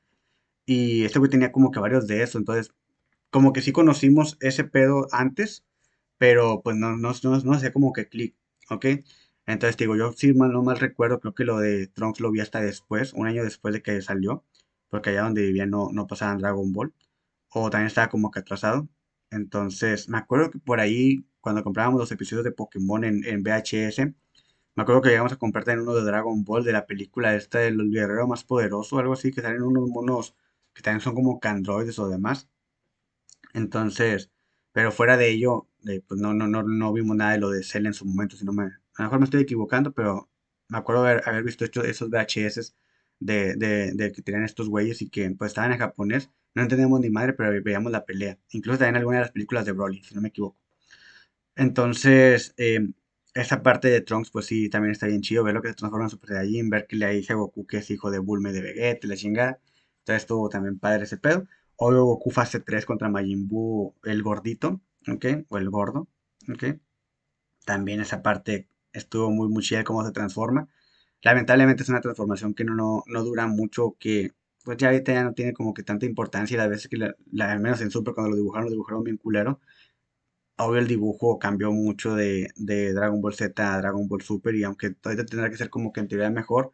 Y 0.65 1.05
este 1.05 1.19
güey 1.19 1.31
tenía 1.31 1.51
como 1.51 1.71
que 1.71 1.79
varios 1.79 2.07
de 2.07 2.23
eso. 2.23 2.37
Entonces, 2.37 2.71
como 3.31 3.53
que 3.53 3.61
sí 3.63 3.71
conocimos 3.71 4.37
ese 4.41 4.63
pedo 4.65 5.07
antes, 5.11 5.65
pero 6.19 6.61
pues 6.63 6.77
no, 6.77 6.97
no, 6.97 7.13
no, 7.23 7.39
no 7.39 7.53
hacía 7.53 7.73
como 7.73 7.93
que 7.93 8.09
clic, 8.09 8.35
¿ok? 8.69 8.85
Entonces, 9.47 9.77
digo, 9.77 9.95
yo 9.95 10.13
sí 10.13 10.33
mal, 10.35 10.51
no 10.53 10.63
mal 10.63 10.79
recuerdo, 10.79 11.19
creo 11.19 11.35
que 11.35 11.45
lo 11.45 11.59
de 11.59 11.87
Trunks 11.87 12.19
lo 12.21 12.31
vi 12.31 12.41
hasta 12.41 12.61
después, 12.61 13.13
un 13.13 13.27
año 13.27 13.43
después 13.43 13.73
de 13.73 13.81
que 13.81 14.01
salió, 14.03 14.45
porque 14.89 15.11
allá 15.11 15.23
donde 15.23 15.43
vivía 15.43 15.65
no, 15.65 15.89
no 15.93 16.07
pasaban 16.07 16.39
Dragon 16.39 16.73
Ball, 16.73 16.93
o 17.53 17.69
también 17.69 17.87
estaba 17.87 18.09
como 18.09 18.31
que 18.31 18.39
atrasado. 18.39 18.87
Entonces, 19.31 20.09
me 20.09 20.17
acuerdo 20.17 20.51
que 20.51 20.59
por 20.59 20.79
ahí, 20.79 21.25
cuando 21.41 21.63
comprábamos 21.63 21.99
los 21.99 22.11
episodios 22.11 22.45
de 22.45 22.51
Pokémon 22.51 23.03
en, 23.03 23.23
en 23.25 23.43
VHS, 23.43 24.15
me 24.75 24.83
acuerdo 24.83 25.01
que 25.01 25.09
llegamos 25.09 25.33
a 25.33 25.37
comprar 25.37 25.63
también 25.65 25.87
uno 25.87 25.95
de 25.97 26.03
Dragon 26.05 26.43
Ball, 26.43 26.63
de 26.63 26.71
la 26.73 26.85
película 26.87 27.35
esta 27.35 27.59
del 27.59 27.89
guerrero 27.91 28.27
más 28.27 28.43
poderoso, 28.43 28.99
algo 28.99 29.13
así, 29.13 29.31
que 29.31 29.41
salen 29.41 29.63
unos 29.63 29.89
monos 29.89 30.35
que 30.73 30.81
también 30.83 31.01
son 31.01 31.15
como 31.15 31.39
candroides 31.39 31.99
o 31.99 32.07
demás. 32.09 32.49
Entonces, 33.53 34.31
pero 34.71 34.91
fuera 34.91 35.17
de 35.17 35.29
ello, 35.31 35.67
eh, 35.87 36.01
pues 36.07 36.19
no, 36.19 36.33
no, 36.33 36.47
no, 36.47 36.63
no 36.63 36.93
vimos 36.93 37.15
nada 37.15 37.31
de 37.33 37.39
lo 37.39 37.49
de 37.49 37.63
Cell 37.63 37.85
en 37.87 37.93
su 37.93 38.05
momento, 38.05 38.35
sino 38.37 38.53
me, 38.53 38.63
a 38.65 38.67
lo 38.99 39.03
mejor 39.05 39.19
me 39.19 39.25
estoy 39.25 39.41
equivocando, 39.41 39.93
pero 39.93 40.29
me 40.69 40.77
acuerdo 40.77 41.05
haber, 41.05 41.23
haber 41.27 41.43
visto 41.43 41.65
esos 41.65 42.09
VHS 42.09 42.75
de, 43.19 43.55
de, 43.55 43.93
de 43.93 44.11
que 44.11 44.21
tenían 44.21 44.43
estos 44.43 44.69
güeyes 44.69 45.01
y 45.01 45.09
que 45.09 45.29
pues 45.31 45.49
estaban 45.51 45.71
en 45.71 45.79
japonés. 45.79 46.29
No 46.57 46.63
entendíamos 46.63 46.99
ni 47.01 47.11
madre, 47.11 47.33
pero 47.33 47.51
veíamos 47.63 47.91
la 47.91 48.03
pelea. 48.03 48.39
Incluso 48.49 48.79
también 48.79 48.95
algunas 48.95 49.19
de 49.19 49.21
las 49.25 49.31
películas 49.31 49.63
de 49.63 49.73
Broly, 49.73 50.03
si 50.03 50.15
no 50.15 50.21
me 50.21 50.29
equivoco. 50.29 50.57
Entonces, 51.55 52.55
eh, 52.57 52.79
esa 53.35 53.61
parte 53.61 53.89
de 53.89 54.01
Trunks, 54.01 54.31
pues 54.31 54.47
sí, 54.47 54.67
también 54.67 54.91
está 54.91 55.05
bien 55.05 55.21
chido. 55.21 55.43
Ver 55.43 55.53
lo 55.53 55.61
que 55.61 55.67
se 55.69 55.75
transforma 55.75 56.05
en 56.05 56.09
Super 56.09 56.29
Saiyajin, 56.31 56.71
ver 56.71 56.87
que 56.87 56.95
le 56.95 57.11
dice 57.11 57.33
a 57.33 57.35
Goku 57.35 57.67
que 57.67 57.77
es 57.77 57.91
hijo 57.91 58.09
de 58.09 58.17
Bulma 58.17 58.51
de 58.51 58.61
Vegeta 58.61 59.07
la 59.07 59.15
chingada. 59.15 59.59
Entonces 59.99 60.23
estuvo 60.23 60.49
también 60.49 60.79
padre 60.79 61.03
ese 61.03 61.17
pedo. 61.17 61.47
Obvio 61.75 62.05
Goku 62.05 62.31
fase 62.31 62.59
3 62.59 62.85
contra 62.87 63.07
Majin 63.09 63.47
Buu, 63.47 63.93
el 64.03 64.23
gordito, 64.23 64.81
¿ok? 65.07 65.25
O 65.49 65.57
el 65.59 65.69
gordo, 65.69 66.07
¿ok? 66.51 66.79
También 67.65 68.01
esa 68.01 68.23
parte 68.23 68.67
estuvo 68.93 69.29
muy, 69.31 69.47
muy 69.49 69.61
chida 69.63 69.83
cómo 69.83 70.03
se 70.03 70.11
transforma. 70.11 70.69
Lamentablemente 71.21 71.83
es 71.83 71.89
una 71.89 72.01
transformación 72.01 72.55
que 72.55 72.63
no, 72.63 72.73
no, 72.75 73.03
no 73.07 73.23
dura 73.23 73.45
mucho, 73.47 73.95
que 73.99 74.33
pues 74.67 74.77
ya 74.79 74.89
ahorita 74.89 75.13
ya 75.13 75.23
no 75.23 75.33
tiene 75.33 75.53
como 75.53 75.73
que 75.73 75.81
tanta 75.81 76.05
importancia 76.05 76.55
y 76.55 76.57
las 76.57 76.67
veces 76.69 76.89
que, 76.89 76.97
la, 76.97 77.15
al 77.51 77.61
menos 77.61 77.79
en 77.79 77.89
Super 77.89 78.13
cuando 78.13 78.31
lo 78.31 78.35
dibujaron, 78.35 78.65
lo 78.65 78.71
dibujaron 78.71 79.01
bien 79.01 79.15
culero. 79.15 79.61
Obvio 80.57 80.79
el 80.81 80.87
dibujo 80.87 81.39
cambió 81.39 81.71
mucho 81.71 82.15
de, 82.15 82.49
de 82.57 82.93
Dragon 82.93 83.21
Ball 83.21 83.33
Z 83.33 83.73
a 83.73 83.77
Dragon 83.77 84.09
Ball 84.09 84.21
Super 84.23 84.55
y 84.55 84.63
aunque 84.65 84.89
todavía 84.89 85.25
tendrá 85.25 85.49
que 85.49 85.55
ser 85.55 85.69
como 85.69 85.93
que 85.93 86.01
en 86.01 86.09
teoría 86.09 86.29
mejor, 86.31 86.73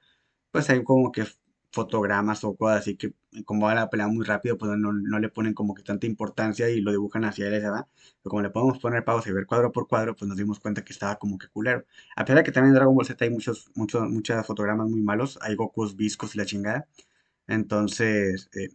pues 0.51 0.69
hay 0.71 0.83
como 0.83 1.11
que 1.11 1.25
fotogramas 1.71 2.43
o 2.43 2.55
cosas 2.55 2.79
así 2.81 2.95
que 2.97 3.13
como 3.45 3.67
va 3.67 3.75
la 3.75 3.89
pelea 3.91 4.07
muy 4.07 4.25
rápido, 4.25 4.57
pues 4.57 4.71
no, 4.77 4.91
no, 4.91 5.19
le 5.19 5.29
ponen 5.29 5.53
como 5.53 5.75
que 5.75 5.83
tanta 5.83 6.07
importancia 6.07 6.69
y 6.71 6.81
lo 6.81 6.91
dibujan 6.91 7.25
hacia 7.25 7.45
él, 7.47 7.61
¿verdad? 7.61 7.87
Pero 8.23 8.31
como 8.31 8.41
le 8.41 8.49
podemos 8.49 8.79
poner 8.79 9.05
pausa 9.05 9.29
y 9.29 9.33
ver 9.33 9.45
cuadro 9.45 9.71
por 9.71 9.87
cuadro, 9.87 10.15
pues 10.15 10.27
nos 10.27 10.37
dimos 10.37 10.59
cuenta 10.59 10.83
que 10.83 10.93
estaba 10.93 11.17
como 11.17 11.37
que 11.37 11.47
culero. 11.49 11.85
A 12.15 12.25
pesar 12.25 12.37
de 12.37 12.43
que 12.43 12.51
también 12.51 12.69
en 12.69 12.75
Dragon 12.75 12.95
Ball 12.95 13.05
Z 13.05 13.23
hay 13.23 13.31
muchos, 13.31 13.69
muchos, 13.75 14.09
muchos 14.09 14.45
fotogramas 14.47 14.89
muy 14.89 15.01
malos, 15.01 15.37
hay 15.41 15.55
Gokus 15.55 15.95
viscos 15.95 16.33
y 16.35 16.39
la 16.39 16.45
chingada. 16.45 16.87
Entonces, 17.47 18.49
eh, 18.53 18.69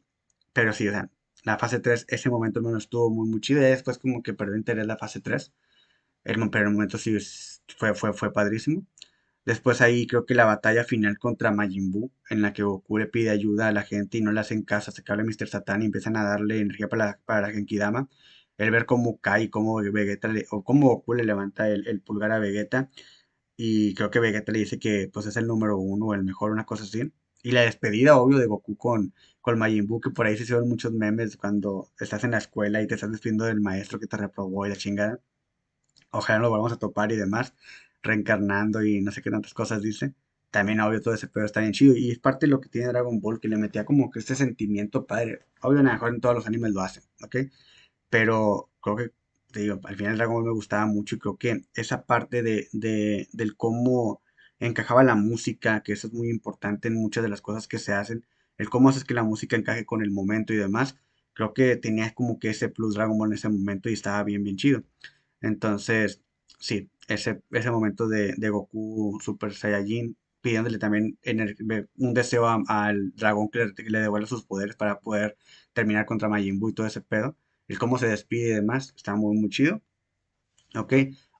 pero 0.52 0.72
sí, 0.72 0.88
o 0.88 0.92
sea, 0.92 1.10
la 1.44 1.58
fase 1.58 1.80
3, 1.80 2.06
ese 2.08 2.30
momento 2.30 2.60
no 2.60 2.76
estuvo 2.76 3.10
muy, 3.10 3.28
muy 3.28 3.40
chido. 3.40 3.60
Después 3.62 3.98
como 3.98 4.22
que 4.22 4.34
perdió 4.34 4.56
interés 4.56 4.86
la 4.86 4.98
fase 4.98 5.20
3. 5.20 5.52
El, 6.24 6.50
pero 6.50 6.68
el 6.68 6.74
momento 6.74 6.98
sí 6.98 7.16
fue, 7.78 7.94
fue, 7.94 8.12
fue 8.12 8.32
padrísimo. 8.32 8.86
Después 9.44 9.80
ahí 9.80 10.06
creo 10.06 10.26
que 10.26 10.34
la 10.34 10.44
batalla 10.44 10.84
final 10.84 11.18
contra 11.18 11.50
Majin 11.52 11.90
Buu, 11.90 12.12
en 12.30 12.42
la 12.42 12.52
que 12.52 12.62
Goku 12.62 12.98
le 12.98 13.06
pide 13.06 13.30
ayuda 13.30 13.68
a 13.68 13.72
la 13.72 13.82
gente 13.82 14.18
y 14.18 14.20
no 14.20 14.30
le 14.32 14.40
hacen 14.40 14.62
caso, 14.62 14.90
se 14.92 15.02
cae 15.02 15.24
Mr. 15.24 15.48
Satan 15.48 15.82
y 15.82 15.86
empiezan 15.86 16.16
a 16.18 16.24
darle 16.24 16.60
energía 16.60 16.88
para 16.88 17.06
la, 17.06 17.20
para 17.24 17.50
Genkidama. 17.50 18.08
El 18.58 18.70
ver 18.70 18.84
cómo 18.86 19.18
cae, 19.20 19.50
cómo 19.50 19.76
Vegeta 19.76 20.28
le, 20.28 20.46
o 20.50 20.64
cómo 20.64 20.88
Goku 20.88 21.14
le 21.14 21.24
levanta 21.24 21.68
el, 21.70 22.00
pulgar 22.02 22.32
a 22.32 22.38
Vegeta. 22.38 22.90
Y 23.56 23.94
creo 23.94 24.10
que 24.10 24.20
Vegeta 24.20 24.52
le 24.52 24.60
dice 24.60 24.78
que 24.78 25.10
pues 25.12 25.26
es 25.26 25.36
el 25.36 25.46
número 25.46 25.78
uno, 25.78 26.14
el 26.14 26.24
mejor, 26.24 26.52
una 26.52 26.66
cosa 26.66 26.84
así. 26.84 27.12
Y 27.42 27.52
la 27.52 27.62
despedida, 27.62 28.16
obvio, 28.16 28.38
de 28.38 28.46
Goku 28.46 28.76
con, 28.76 29.14
con 29.40 29.58
Majin 29.58 29.86
Buu, 29.86 30.00
que 30.00 30.10
por 30.10 30.26
ahí 30.26 30.36
se 30.36 30.42
hicieron 30.44 30.68
muchos 30.68 30.92
memes 30.92 31.36
cuando 31.36 31.90
estás 32.00 32.24
en 32.24 32.32
la 32.32 32.38
escuela 32.38 32.82
y 32.82 32.86
te 32.86 32.94
estás 32.94 33.10
despidiendo 33.10 33.44
del 33.44 33.60
maestro 33.60 33.98
que 34.00 34.06
te 34.06 34.16
reprobó 34.16 34.66
y 34.66 34.70
la 34.70 34.76
chingada. 34.76 35.20
Ojalá 36.10 36.40
lo 36.40 36.50
volvamos 36.50 36.72
a 36.72 36.78
topar 36.78 37.12
y 37.12 37.16
demás 37.16 37.54
reencarnando 38.02 38.82
y 38.84 39.00
no 39.00 39.12
sé 39.12 39.22
qué 39.22 39.30
tantas 39.30 39.54
cosas 39.54 39.82
dice. 39.82 40.14
También, 40.50 40.80
obvio, 40.80 41.00
todo 41.02 41.14
ese 41.14 41.28
pedo 41.28 41.44
está 41.44 41.60
bien 41.60 41.72
chido. 41.72 41.94
Y 41.96 42.10
es 42.10 42.18
parte 42.18 42.46
de 42.46 42.50
lo 42.50 42.60
que 42.60 42.68
tiene 42.68 42.88
Dragon 42.88 43.20
Ball, 43.20 43.40
que 43.40 43.48
le 43.48 43.56
metía 43.56 43.84
como 43.84 44.10
que 44.10 44.18
este 44.20 44.34
sentimiento 44.34 45.06
padre. 45.06 45.40
Obvio, 45.62 45.80
a 45.80 45.82
lo 45.82 45.92
mejor 45.92 46.14
en 46.14 46.20
todos 46.20 46.34
los 46.34 46.46
animes 46.46 46.72
lo 46.72 46.80
hacen, 46.80 47.02
¿ok? 47.22 47.36
Pero 48.10 48.70
creo 48.80 48.96
que, 48.96 49.12
te 49.52 49.60
digo, 49.60 49.80
al 49.84 49.96
final 49.96 50.16
Dragon 50.16 50.34
Ball 50.36 50.44
me 50.44 50.52
gustaba 50.52 50.86
mucho 50.86 51.16
y 51.16 51.18
creo 51.18 51.36
que 51.36 51.64
esa 51.74 52.06
parte 52.06 52.42
de, 52.42 52.68
de, 52.72 53.28
del 53.32 53.56
cómo 53.56 54.22
encajaba 54.66 55.04
la 55.04 55.14
música, 55.14 55.82
que 55.82 55.92
eso 55.92 56.08
es 56.08 56.12
muy 56.12 56.30
importante 56.30 56.88
en 56.88 56.94
muchas 56.94 57.22
de 57.22 57.28
las 57.30 57.40
cosas 57.42 57.68
que 57.68 57.78
se 57.78 57.92
hacen, 57.92 58.26
el 58.58 58.70
cómo 58.70 58.88
haces 58.88 59.04
que 59.04 59.14
la 59.14 59.22
música 59.24 59.56
encaje 59.56 59.86
con 59.86 60.02
el 60.02 60.10
momento 60.10 60.52
y 60.52 60.56
demás, 60.56 60.96
creo 61.34 61.54
que 61.54 61.76
tenía 61.76 62.14
como 62.14 62.38
que 62.38 62.50
ese 62.50 62.68
plus 62.68 62.94
Dragon 62.94 63.16
Ball 63.18 63.30
en 63.30 63.34
ese 63.34 63.48
momento 63.48 63.88
y 63.88 63.94
estaba 63.94 64.24
bien, 64.24 64.42
bien 64.44 64.56
chido. 64.56 64.82
Entonces, 65.40 66.22
sí, 66.58 66.90
ese, 67.08 67.42
ese 67.50 67.70
momento 67.70 68.08
de, 68.08 68.34
de 68.36 68.50
Goku 68.50 69.18
Super 69.22 69.54
Saiyajin 69.54 70.16
pidiéndole 70.40 70.78
también 70.78 71.18
un 71.96 72.14
deseo 72.14 72.46
al 72.68 73.12
dragón 73.14 73.48
que 73.50 73.72
le, 73.84 74.00
devuelva 74.00 74.26
sus 74.26 74.44
poderes 74.44 74.76
para 74.76 75.00
poder 75.00 75.36
terminar 75.72 76.06
contra 76.06 76.28
Majin 76.28 76.58
Buu 76.60 76.70
y 76.70 76.74
todo 76.74 76.86
ese 76.86 77.00
pedo. 77.00 77.36
El 77.68 77.78
cómo 77.78 77.98
se 77.98 78.08
despide 78.08 78.48
y 78.50 78.52
demás, 78.54 78.94
está 78.96 79.14
muy, 79.16 79.36
muy 79.36 79.50
chido. 79.50 79.82
Ok, 80.74 80.92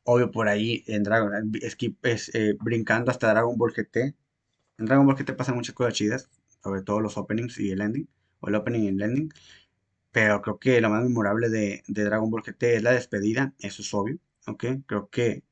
obvio 0.09 0.31
por 0.31 0.49
ahí 0.49 0.85
en 0.87 1.03
Dragon, 1.03 1.53
skip, 1.69 2.05
es, 2.07 2.35
eh, 2.35 2.57
brincando 2.59 3.11
hasta 3.11 3.31
Dragon 3.31 3.59
Ball 3.59 3.75
GT. 3.75 4.15
En 4.79 4.87
Dragon 4.87 5.07
Ball 5.07 5.17
GT 5.17 5.35
pasan 5.37 5.55
muchas 5.57 5.75
cosas 5.75 5.95
chidas, 5.95 6.31
sobre 6.63 6.83
todo 6.83 7.01
los 7.01 7.19
openings 7.19 7.59
y 7.61 7.71
el 7.73 7.83
ending, 7.83 8.09
o 8.41 8.49
el 8.49 8.55
opening 8.55 8.85
y 8.85 8.89
el 8.89 9.03
ending. 9.03 9.31
Pero 10.11 10.41
creo 10.43 10.59
que 10.59 10.81
lo 10.81 10.91
más 10.91 11.03
memorable 11.05 11.51
de, 11.51 11.83
Dragon 11.89 12.31
Ball 12.31 12.43
GT 12.43 12.77
es 12.77 12.83
la 12.83 12.93
despedida, 12.93 13.55
eso 13.59 13.83
es 13.83 13.95
obvio. 13.95 14.19
¿ok? 14.47 14.65
Creo 14.87 15.11
que 15.11 15.45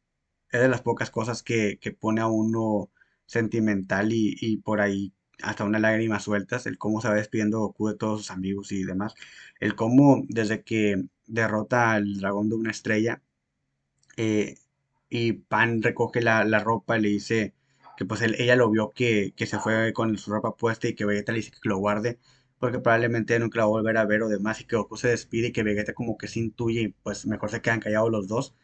es 0.51 0.61
de 0.61 0.69
las 0.69 0.83
pocas 0.83 1.11
cosas 1.11 1.43
que, 1.43 1.79
que 1.79 1.93
pone 1.93 2.23
a 2.23 2.27
uno 2.29 2.91
sentimental 3.27 4.13
y, 4.13 4.37
y, 4.41 4.59
por 4.59 4.81
ahí 4.81 5.13
hasta 5.43 5.65
una 5.65 5.79
lágrima 5.81 6.19
sueltas, 6.21 6.67
el 6.67 6.79
cómo 6.79 7.03
se 7.03 7.09
va 7.09 7.15
despidiendo 7.15 7.61
Goku 7.61 7.89
de 7.89 7.97
todos 7.97 8.21
sus 8.21 8.31
amigos 8.31 8.73
y 8.73 8.85
demás, 8.85 9.15
el 9.61 9.75
cómo 9.77 10.23
desde 10.29 10.63
que 10.65 11.05
derrota 11.27 11.93
al 11.93 12.19
dragón 12.21 12.49
de 12.49 12.57
una 12.57 12.71
estrella 12.71 13.23
eh, 14.17 14.57
y 15.09 15.33
Pan 15.35 15.83
recoge 15.83 16.23
la, 16.23 16.45
la, 16.45 16.61
ropa 16.61 16.99
y 16.99 17.03
le 17.03 17.09
dice 17.09 17.55
que 17.97 18.05
pues 18.05 18.23
ella 18.23 18.57
lo 18.57 18.71
vio 18.71 18.91
que, 18.91 19.33
que, 19.37 19.47
se 19.47 19.59
fue 19.59 19.93
con 19.93 20.17
su 20.19 20.33
ropa 20.33 20.57
puesta 20.57 20.89
y 20.89 20.95
que 20.95 21.05
Vegeta 21.05 21.33
le 21.33 21.39
dice 21.39 21.53
que 21.53 21.69
lo 21.69 21.79
guarde 21.79 22.19
porque 22.59 22.79
probablemente 22.81 23.39
nunca 23.39 23.59
la 23.59 23.65
va 23.67 23.69
a 23.69 23.71
volver 23.71 23.97
a 23.99 24.07
ver 24.07 24.23
o 24.23 24.29
demás 24.29 24.61
y 24.61 24.65
que 24.65 24.77
Goku 24.77 24.97
se 24.97 25.09
despide 25.09 25.49
y 25.49 25.53
que 25.53 25.63
Vegeta 25.63 25.95
como 25.95 26.17
que 26.19 26.29
se 26.29 26.41
intuye 26.41 26.81
y 26.83 26.89
pues 26.89 27.27
mejor 27.27 27.51
se 27.51 27.61
quedan 27.63 27.81
callados 27.81 28.11
los 28.11 28.29
dos 28.29 28.55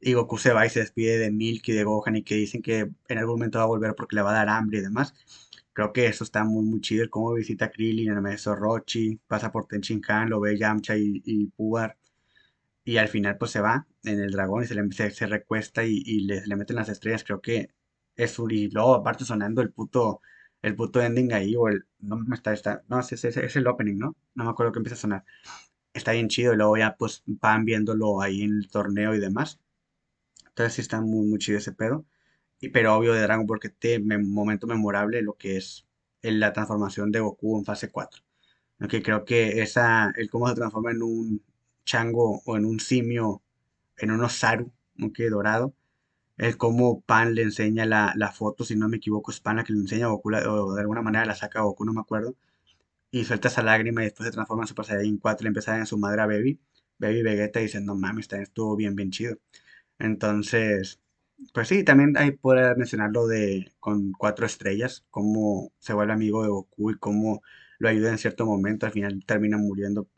y 0.00 0.14
Goku 0.14 0.38
se 0.38 0.52
va 0.52 0.66
y 0.66 0.70
se 0.70 0.80
despide 0.80 1.18
de 1.18 1.30
Milk 1.30 1.68
y 1.68 1.72
de 1.72 1.84
Gohan 1.84 2.16
y 2.16 2.22
que 2.22 2.34
dicen 2.34 2.62
que 2.62 2.90
en 3.08 3.18
algún 3.18 3.34
momento 3.36 3.58
va 3.58 3.64
a 3.64 3.66
volver 3.68 3.94
porque 3.94 4.16
le 4.16 4.22
va 4.22 4.30
a 4.30 4.34
dar 4.34 4.48
hambre 4.48 4.78
y 4.78 4.82
demás. 4.82 5.14
Creo 5.72 5.92
que 5.92 6.06
eso 6.06 6.24
está 6.24 6.44
muy, 6.44 6.64
muy 6.64 6.80
chido. 6.80 7.08
Cómo 7.10 7.34
visita 7.34 7.66
a 7.66 7.70
Krillin, 7.70 8.10
el 8.10 8.20
maestro 8.22 8.56
Rochi, 8.56 9.20
pasa 9.26 9.52
por 9.52 9.66
Tenchinhan, 9.66 10.30
lo 10.30 10.40
ve 10.40 10.58
Yamcha 10.58 10.96
y, 10.96 11.22
y 11.24 11.46
Puar. 11.48 11.96
Y 12.84 12.96
al 12.98 13.08
final 13.08 13.38
pues 13.38 13.52
se 13.52 13.60
va 13.60 13.86
en 14.04 14.20
el 14.20 14.30
dragón 14.32 14.64
y 14.64 14.66
se, 14.66 14.74
le, 14.74 14.90
se, 14.92 15.26
recuesta 15.26 15.84
y, 15.84 16.02
y 16.04 16.20
le, 16.22 16.46
le, 16.46 16.56
meten 16.56 16.76
las 16.76 16.88
estrellas. 16.88 17.24
Creo 17.24 17.40
que 17.40 17.70
es 18.16 18.38
y 18.50 18.70
luego 18.70 18.94
aparte 18.94 19.24
sonando 19.24 19.62
el 19.62 19.72
puto 19.72 20.20
el 20.62 20.76
puto 20.76 21.00
ending 21.02 21.32
ahí 21.32 21.56
o 21.56 21.68
el 21.68 21.86
no 22.00 22.16
me 22.18 22.34
está, 22.36 22.52
está 22.52 22.82
no 22.88 23.00
es, 23.00 23.12
es, 23.12 23.24
es, 23.24 23.56
el 23.56 23.66
opening 23.66 23.96
no 23.98 24.16
no 24.34 24.44
me 24.44 24.50
acuerdo 24.50 24.72
que 24.72 24.78
empieza 24.80 24.96
a 24.96 24.98
sonar 24.98 25.24
está 25.94 26.12
bien 26.12 26.28
chido 26.28 26.52
y 26.54 26.56
luego 26.56 26.76
ya 26.76 26.96
pues 26.98 27.22
van 27.26 27.64
viéndolo 27.64 28.20
ahí 28.20 28.42
en 28.42 28.58
el 28.58 28.68
torneo 28.70 29.14
y 29.14 29.20
demás 29.20 29.60
entonces 30.60 30.74
sí 30.74 30.80
está 30.82 31.00
muy, 31.00 31.26
muy 31.26 31.38
chido 31.38 31.58
ese 31.58 31.72
pedo. 31.72 32.04
Y, 32.60 32.68
pero 32.70 32.94
obvio 32.94 33.14
de 33.14 33.22
Dragon 33.22 33.46
Ball 33.46 33.60
que 33.60 33.70
te 33.70 33.98
momento 33.98 34.66
memorable 34.66 35.22
lo 35.22 35.34
que 35.34 35.56
es 35.56 35.86
la 36.22 36.52
transformación 36.52 37.10
de 37.12 37.20
Goku 37.20 37.58
en 37.58 37.64
fase 37.64 37.90
4. 37.90 38.22
Aunque 38.80 39.02
creo 39.02 39.24
que 39.24 39.62
esa, 39.62 40.12
el 40.16 40.30
cómo 40.30 40.48
se 40.48 40.54
transforma 40.54 40.90
en 40.90 41.02
un 41.02 41.42
chango 41.84 42.42
o 42.44 42.56
en 42.56 42.64
un 42.66 42.80
simio, 42.80 43.42
en 44.00 44.10
un 44.12 44.24
osaru, 44.24 44.72
aunque 44.98 45.30
dorado. 45.30 45.74
El 46.38 46.56
cómo 46.56 47.02
Pan 47.02 47.34
le 47.34 47.42
enseña 47.42 47.86
la, 47.86 48.14
la, 48.16 48.32
foto, 48.32 48.64
si 48.64 48.76
no 48.76 48.88
me 48.88 48.98
equivoco, 48.98 49.30
es 49.30 49.40
Pan 49.40 49.56
la 49.56 49.64
que 49.64 49.72
le 49.72 49.80
enseña 49.80 50.06
a 50.06 50.08
Goku, 50.10 50.30
o 50.30 50.74
de 50.74 50.80
alguna 50.80 51.02
manera 51.02 51.26
la 51.26 51.34
saca 51.36 51.60
a 51.60 51.62
Goku, 51.62 51.84
no 51.84 51.92
me 51.92 52.00
acuerdo. 52.00 52.36
Y 53.12 53.24
suelta 53.24 53.48
esa 53.48 53.62
lágrima 53.62 54.02
y 54.02 54.06
después 54.06 54.26
se 54.28 54.32
transforma 54.32 54.64
en 54.64 54.68
Super 54.68 54.84
Saiyan 54.86 55.18
4 55.18 55.42
y 55.42 55.44
le 55.44 55.48
empieza 55.48 55.72
a 55.72 55.74
dar 55.74 55.80
en 55.80 55.86
su 55.86 55.98
madre 55.98 56.22
a 56.22 56.26
Baby. 56.26 56.60
Baby 56.98 57.22
Vegeta 57.22 57.60
diciendo, 57.60 57.94
no 57.94 58.00
mames, 58.00 58.32
estuvo 58.32 58.76
bien, 58.76 58.94
bien 58.96 59.10
chido. 59.10 59.38
Entonces, 59.98 61.00
pues 61.54 61.68
sí, 61.68 61.84
también 61.84 62.16
hay 62.16 62.32
poder 62.32 62.76
mencionar 62.76 63.10
lo 63.12 63.26
de 63.26 63.72
con 63.80 64.12
cuatro 64.12 64.46
estrellas, 64.46 65.04
cómo 65.10 65.72
se 65.78 65.92
vuelve 65.94 66.12
amigo 66.12 66.42
de 66.42 66.50
Goku 66.50 66.92
y 66.92 66.98
cómo 66.98 67.42
lo 67.78 67.88
ayuda 67.88 68.10
en 68.10 68.18
cierto 68.18 68.46
momento, 68.46 68.86
al 68.86 68.92
final 68.92 69.24
termina 69.26 69.56
muriendo, 69.58 70.08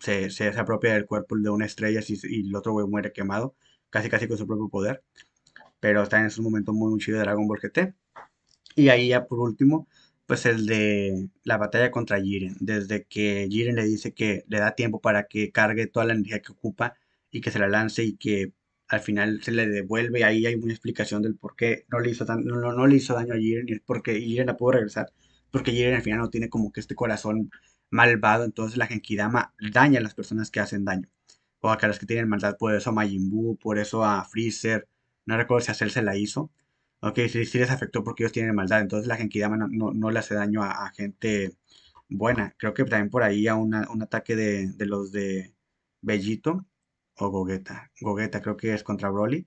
se, 0.00 0.30
se, 0.30 0.48
apropia 0.48 0.94
del 0.94 1.06
cuerpo 1.06 1.36
de 1.38 1.50
una 1.50 1.66
estrella 1.66 2.00
y, 2.06 2.48
el 2.48 2.56
otro 2.56 2.72
güey 2.72 2.86
muere 2.86 3.12
quemado, 3.12 3.54
casi 3.90 4.08
casi 4.08 4.28
con 4.28 4.38
su 4.38 4.46
propio 4.46 4.68
poder. 4.68 5.02
pero 5.80 6.02
está 6.02 6.20
en 6.20 6.30
un 6.38 6.44
momento 6.44 6.72
muy, 6.72 6.90
muy 6.90 7.00
chido 7.00 7.18
de 7.18 7.24
Dragon 7.24 7.46
Ball 7.48 7.60
GT. 7.60 7.94
Y 8.76 8.88
ahí 8.90 9.08
ya 9.08 9.26
por 9.26 9.40
último, 9.40 9.88
pues 10.26 10.46
el 10.46 10.66
de 10.66 11.28
la 11.44 11.58
batalla 11.58 11.90
contra 11.90 12.20
Jiren. 12.20 12.56
Desde 12.60 13.04
que 13.04 13.48
Jiren 13.50 13.76
le 13.76 13.84
dice 13.84 14.14
que 14.14 14.44
le 14.48 14.60
da 14.60 14.74
tiempo 14.74 15.00
para 15.00 15.24
que 15.26 15.52
cargue 15.52 15.86
toda 15.86 16.06
la 16.06 16.14
energía 16.14 16.40
que 16.42 16.52
ocupa 16.52 16.94
y 17.30 17.40
que 17.40 17.50
se 17.50 17.58
la 17.58 17.68
lance 17.68 18.04
y 18.04 18.16
que 18.16 18.52
al 18.88 19.00
final 19.00 19.42
se 19.42 19.52
le 19.52 19.68
devuelve. 19.68 20.24
Ahí 20.24 20.46
hay 20.46 20.54
una 20.56 20.72
explicación 20.72 21.22
del 21.22 21.36
por 21.36 21.56
qué 21.56 21.84
no 21.88 22.00
le 22.00 22.10
hizo, 22.10 22.24
no, 22.26 22.72
no, 22.72 22.86
le 22.86 22.96
hizo 22.96 23.14
daño 23.14 23.34
a 23.34 23.38
Jiren 23.38 23.68
y 23.68 23.72
es 23.72 23.80
porque 23.80 24.20
Jiren 24.20 24.46
la 24.46 24.56
pudo 24.56 24.72
regresar. 24.72 25.12
Porque 25.50 25.72
Jiren 25.72 25.94
al 25.94 26.02
final 26.02 26.20
no 26.20 26.30
tiene 26.30 26.48
como 26.48 26.72
que 26.72 26.80
este 26.80 26.94
corazón 26.94 27.50
malvado. 27.90 28.44
Entonces 28.44 28.78
la 28.78 28.86
Genkidama 28.86 29.54
daña 29.72 30.00
a 30.00 30.02
las 30.02 30.14
personas 30.14 30.50
que 30.50 30.60
hacen 30.60 30.84
daño. 30.84 31.08
O 31.60 31.70
a 31.70 31.78
las 31.82 31.98
que 31.98 32.06
tienen 32.06 32.28
maldad. 32.28 32.56
Por 32.58 32.74
eso 32.74 32.90
a 32.90 32.92
Majin 32.92 33.30
Buu, 33.30 33.56
por 33.56 33.78
eso 33.78 34.04
a 34.04 34.24
Freezer. 34.24 34.88
No 35.26 35.36
recuerdo 35.36 35.64
si 35.66 35.72
a 35.72 35.74
Cell 35.74 35.90
se 35.90 36.02
la 36.02 36.16
hizo. 36.16 36.50
Ok, 37.00 37.20
sí, 37.28 37.58
les 37.58 37.70
afectó 37.70 38.04
porque 38.04 38.24
ellos 38.24 38.32
tienen 38.32 38.54
maldad. 38.54 38.80
Entonces 38.80 39.08
la 39.08 39.16
Genkidama 39.16 39.56
no, 39.56 39.92
no, 39.92 40.10
le 40.10 40.18
hace 40.18 40.34
daño 40.34 40.62
a, 40.62 40.90
gente 40.94 41.56
buena. 42.08 42.54
Creo 42.58 42.74
que 42.74 42.84
también 42.84 43.10
por 43.10 43.22
ahí 43.22 43.46
a 43.48 43.56
un 43.56 43.74
ataque 43.74 44.36
de, 44.36 44.68
de 44.72 44.86
los 44.86 45.12
de 45.12 45.54
Bellito 46.02 46.66
o 47.16 47.30
Gogeta. 47.30 47.90
Gogeta 48.00 48.40
creo 48.42 48.56
que 48.56 48.74
es 48.74 48.82
contra 48.82 49.10
Broly. 49.10 49.46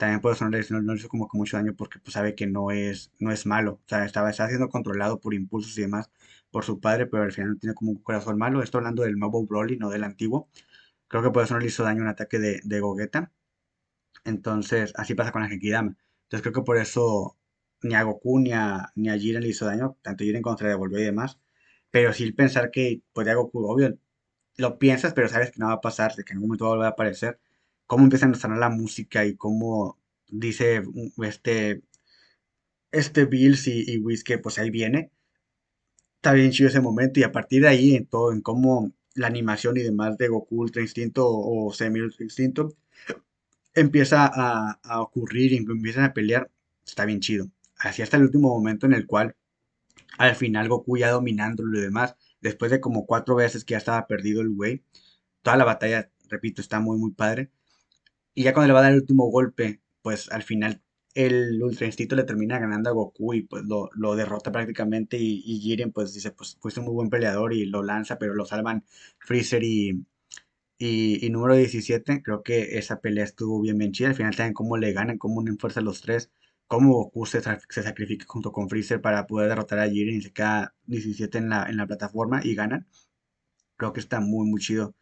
También 0.00 0.20
por 0.22 0.32
eso 0.32 0.44
no 0.46 0.50
le, 0.50 0.64
no, 0.70 0.94
hizo 0.94 1.08
como 1.10 1.28
que 1.28 1.36
mucho 1.36 1.58
daño 1.58 1.74
porque 1.76 1.98
pues, 1.98 2.14
sabe 2.14 2.34
que 2.34 2.46
no 2.46 2.70
es, 2.70 3.12
no 3.18 3.32
es 3.32 3.44
malo. 3.44 3.72
O 3.84 3.88
sea, 3.88 4.06
estaba, 4.06 4.32
siendo 4.32 4.70
controlado 4.70 5.20
por 5.20 5.34
impulsos 5.34 5.76
y 5.76 5.82
demás 5.82 6.10
por 6.50 6.64
su 6.64 6.80
padre, 6.80 7.06
pero 7.06 7.24
al 7.24 7.32
final 7.32 7.50
no 7.50 7.58
tiene 7.58 7.74
como 7.74 7.90
un 7.92 7.98
corazón 7.98 8.38
malo. 8.38 8.62
Estoy 8.62 8.78
hablando 8.78 9.02
del 9.02 9.18
nuevo 9.18 9.44
Broly, 9.46 9.76
no 9.76 9.90
del 9.90 10.04
antiguo. 10.04 10.48
Creo 11.08 11.22
que 11.22 11.30
por 11.30 11.44
eso 11.44 11.54
no 11.54 11.60
le 11.60 11.66
hizo 11.66 11.84
daño 11.84 12.02
un 12.02 12.08
ataque 12.08 12.38
de, 12.38 12.60
de 12.64 12.80
Gogeta. 12.80 13.32
Entonces, 14.24 14.92
así 14.96 15.14
pasa 15.14 15.32
con 15.32 15.42
la 15.42 15.48
Genkidama. 15.48 15.96
Entonces 16.24 16.42
creo 16.42 16.54
que 16.54 16.62
por 16.62 16.78
eso 16.78 17.36
ni 17.82 17.94
a 17.94 18.02
Goku 18.04 18.38
ni 18.40 18.52
a, 18.52 18.92
ni 18.94 19.10
a 19.10 19.18
Jiren 19.18 19.42
le 19.42 19.48
hizo 19.48 19.66
daño, 19.66 19.98
tanto 20.02 20.24
Jiren 20.24 20.42
contra 20.42 20.68
devolvió 20.68 20.98
y 21.00 21.04
demás. 21.04 21.38
Pero 21.90 22.12
sí 22.14 22.32
pensar 22.32 22.70
que 22.70 23.02
podría 23.12 23.34
Goku, 23.34 23.64
obvio, 23.66 23.98
lo 24.56 24.78
piensas, 24.78 25.14
pero 25.14 25.28
sabes 25.28 25.50
que 25.52 25.60
no 25.60 25.68
va 25.68 25.74
a 25.74 25.80
pasar, 25.82 26.14
de 26.16 26.24
que 26.24 26.32
en 26.32 26.38
algún 26.38 26.48
momento 26.50 26.64
va 26.66 26.70
a 26.70 26.74
volver 26.74 26.86
a 26.86 26.90
aparecer. 26.90 27.40
Cómo 27.90 28.04
empiezan 28.04 28.32
a 28.32 28.38
sonar 28.38 28.58
la 28.58 28.68
música 28.70 29.26
y 29.26 29.34
cómo 29.34 29.98
dice 30.28 30.80
este, 31.24 31.82
este 32.92 33.24
Bills 33.24 33.66
y, 33.66 33.84
y 33.84 33.98
pues 34.38 34.60
ahí 34.60 34.70
viene. 34.70 35.10
Está 36.14 36.32
bien 36.34 36.52
chido 36.52 36.68
ese 36.68 36.80
momento 36.80 37.18
y 37.18 37.24
a 37.24 37.32
partir 37.32 37.62
de 37.62 37.68
ahí 37.68 37.96
en 37.96 38.06
todo, 38.06 38.32
en 38.32 38.42
cómo 38.42 38.92
la 39.16 39.26
animación 39.26 39.76
y 39.76 39.80
demás 39.80 40.16
de 40.18 40.28
Goku 40.28 40.60
Ultra 40.60 40.82
Instinto 40.82 41.26
o 41.28 41.72
Semi 41.72 41.98
Ultra 41.98 42.22
Instinto 42.22 42.76
empieza 43.74 44.30
a, 44.32 45.00
ocurrir 45.00 45.52
y 45.52 45.56
empiezan 45.56 46.04
a 46.04 46.14
pelear, 46.14 46.48
está 46.86 47.04
bien 47.06 47.18
chido. 47.18 47.50
Así 47.76 48.02
hasta 48.02 48.18
el 48.18 48.22
último 48.22 48.50
momento 48.50 48.86
en 48.86 48.92
el 48.92 49.08
cual 49.08 49.34
al 50.16 50.36
final 50.36 50.68
Goku 50.68 50.96
ya 50.96 51.10
dominando 51.10 51.64
lo 51.64 51.80
demás, 51.80 52.14
después 52.40 52.70
de 52.70 52.78
como 52.78 53.04
cuatro 53.04 53.34
veces 53.34 53.64
que 53.64 53.72
ya 53.72 53.78
estaba 53.78 54.06
perdido 54.06 54.42
el 54.42 54.50
güey, 54.50 54.84
toda 55.42 55.56
la 55.56 55.64
batalla, 55.64 56.08
repito, 56.28 56.62
está 56.62 56.78
muy 56.78 56.96
muy 56.96 57.10
padre. 57.10 57.50
Y 58.40 58.44
ya 58.44 58.54
cuando 58.54 58.68
le 58.68 58.72
va 58.72 58.78
a 58.80 58.82
dar 58.84 58.92
el 58.92 59.00
último 59.00 59.30
golpe, 59.30 59.82
pues 60.00 60.30
al 60.32 60.42
final 60.42 60.80
el 61.14 61.62
Ultra 61.62 61.84
Instinto 61.84 62.16
le 62.16 62.24
termina 62.24 62.58
ganando 62.58 62.88
a 62.88 62.94
Goku 62.94 63.34
y 63.34 63.42
pues 63.42 63.64
lo, 63.66 64.16
derrota 64.16 64.50
prácticamente 64.50 65.18
y, 65.18 65.42
y, 65.44 65.60
Jiren 65.60 65.92
pues 65.92 66.14
dice, 66.14 66.30
pues 66.30 66.56
fuiste 66.58 66.80
un 66.80 66.86
muy 66.86 66.94
buen 66.94 67.10
peleador 67.10 67.52
y 67.52 67.66
lo 67.66 67.82
lanza, 67.82 68.18
pero 68.18 68.32
lo 68.34 68.46
salvan 68.46 68.82
Freezer 69.18 69.62
y, 69.62 70.06
y, 70.78 71.28
número 71.30 71.54
17, 71.54 72.22
creo 72.22 72.42
que 72.42 72.78
esa 72.78 73.02
pelea 73.02 73.24
estuvo 73.24 73.60
bien 73.60 73.76
bien 73.76 73.92
chida. 73.92 74.08
Al 74.08 74.14
final 74.14 74.34
también 74.34 74.54
cómo 74.54 74.78
le 74.78 74.92
ganan, 74.94 75.18
cómo 75.18 75.40
unen 75.40 75.58
fuerza 75.58 75.82
los 75.82 76.00
tres, 76.00 76.30
cómo 76.66 76.94
Goku 76.94 77.26
se, 77.26 77.42
sacrifica 77.42 78.24
junto 78.26 78.52
con 78.52 78.70
Freezer 78.70 79.02
para 79.02 79.26
poder 79.26 79.50
derrotar 79.50 79.80
a 79.80 79.90
Jiren 79.90 80.16
y 80.16 80.22
se 80.22 80.32
queda 80.32 80.74
17 80.86 81.36
en 81.36 81.50
la, 81.50 81.66
en 81.68 81.76
la 81.76 81.86
plataforma 81.86 82.40
y 82.42 82.54
ganan. 82.54 82.86
Creo 83.76 83.92
que 83.92 84.00
está 84.00 84.20
muy 84.20 84.48
muy 84.48 84.62
chido 84.62 84.94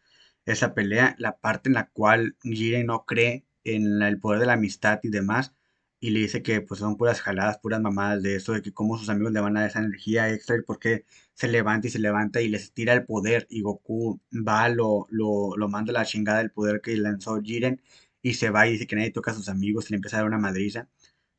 esa 0.53 0.73
pelea. 0.73 1.15
La 1.19 1.37
parte 1.39 1.69
en 1.69 1.75
la 1.75 1.89
cual 1.89 2.35
Jiren 2.43 2.87
no 2.87 3.05
cree 3.05 3.45
en 3.63 4.01
el 4.01 4.19
poder 4.19 4.39
de 4.41 4.45
la 4.47 4.53
amistad 4.53 4.99
y 5.03 5.09
demás 5.09 5.53
y 5.99 6.11
le 6.11 6.19
dice 6.21 6.41
que 6.43 6.61
pues 6.61 6.79
son 6.79 6.95
puras 6.97 7.21
jaladas, 7.21 7.57
puras 7.59 7.81
mamadas 7.81 8.23
de 8.23 8.35
eso, 8.35 8.53
de 8.53 8.61
que 8.61 8.73
cómo 8.73 8.97
sus 8.97 9.09
amigos 9.09 9.33
le 9.33 9.41
van 9.41 9.57
a 9.57 9.61
dar 9.61 9.69
esa 9.69 9.79
energía 9.79 10.31
extra 10.33 10.55
y 10.57 10.61
por 10.61 10.79
qué 10.79 11.05
se 11.33 11.47
levanta 11.49 11.87
y 11.87 11.91
se 11.91 11.99
levanta 11.99 12.41
y 12.41 12.47
les 12.49 12.71
tira 12.73 12.93
el 12.93 13.05
poder 13.05 13.47
y 13.49 13.61
Goku 13.61 14.19
va, 14.31 14.69
lo, 14.69 15.07
lo, 15.09 15.57
lo 15.57 15.67
manda 15.69 15.91
a 15.91 15.93
la 15.93 16.05
chingada 16.05 16.39
del 16.39 16.51
poder 16.51 16.81
que 16.81 16.95
lanzó 16.97 17.41
Jiren 17.41 17.81
y 18.21 18.33
se 18.35 18.49
va 18.49 18.67
y 18.67 18.73
dice 18.73 18.87
que 18.87 18.95
nadie 18.95 19.11
toca 19.11 19.31
a 19.31 19.33
sus 19.33 19.49
amigos 19.49 19.89
y 19.89 19.93
le 19.93 19.95
empieza 19.97 20.17
a 20.17 20.19
dar 20.21 20.27
una 20.27 20.37
madriza. 20.39 20.87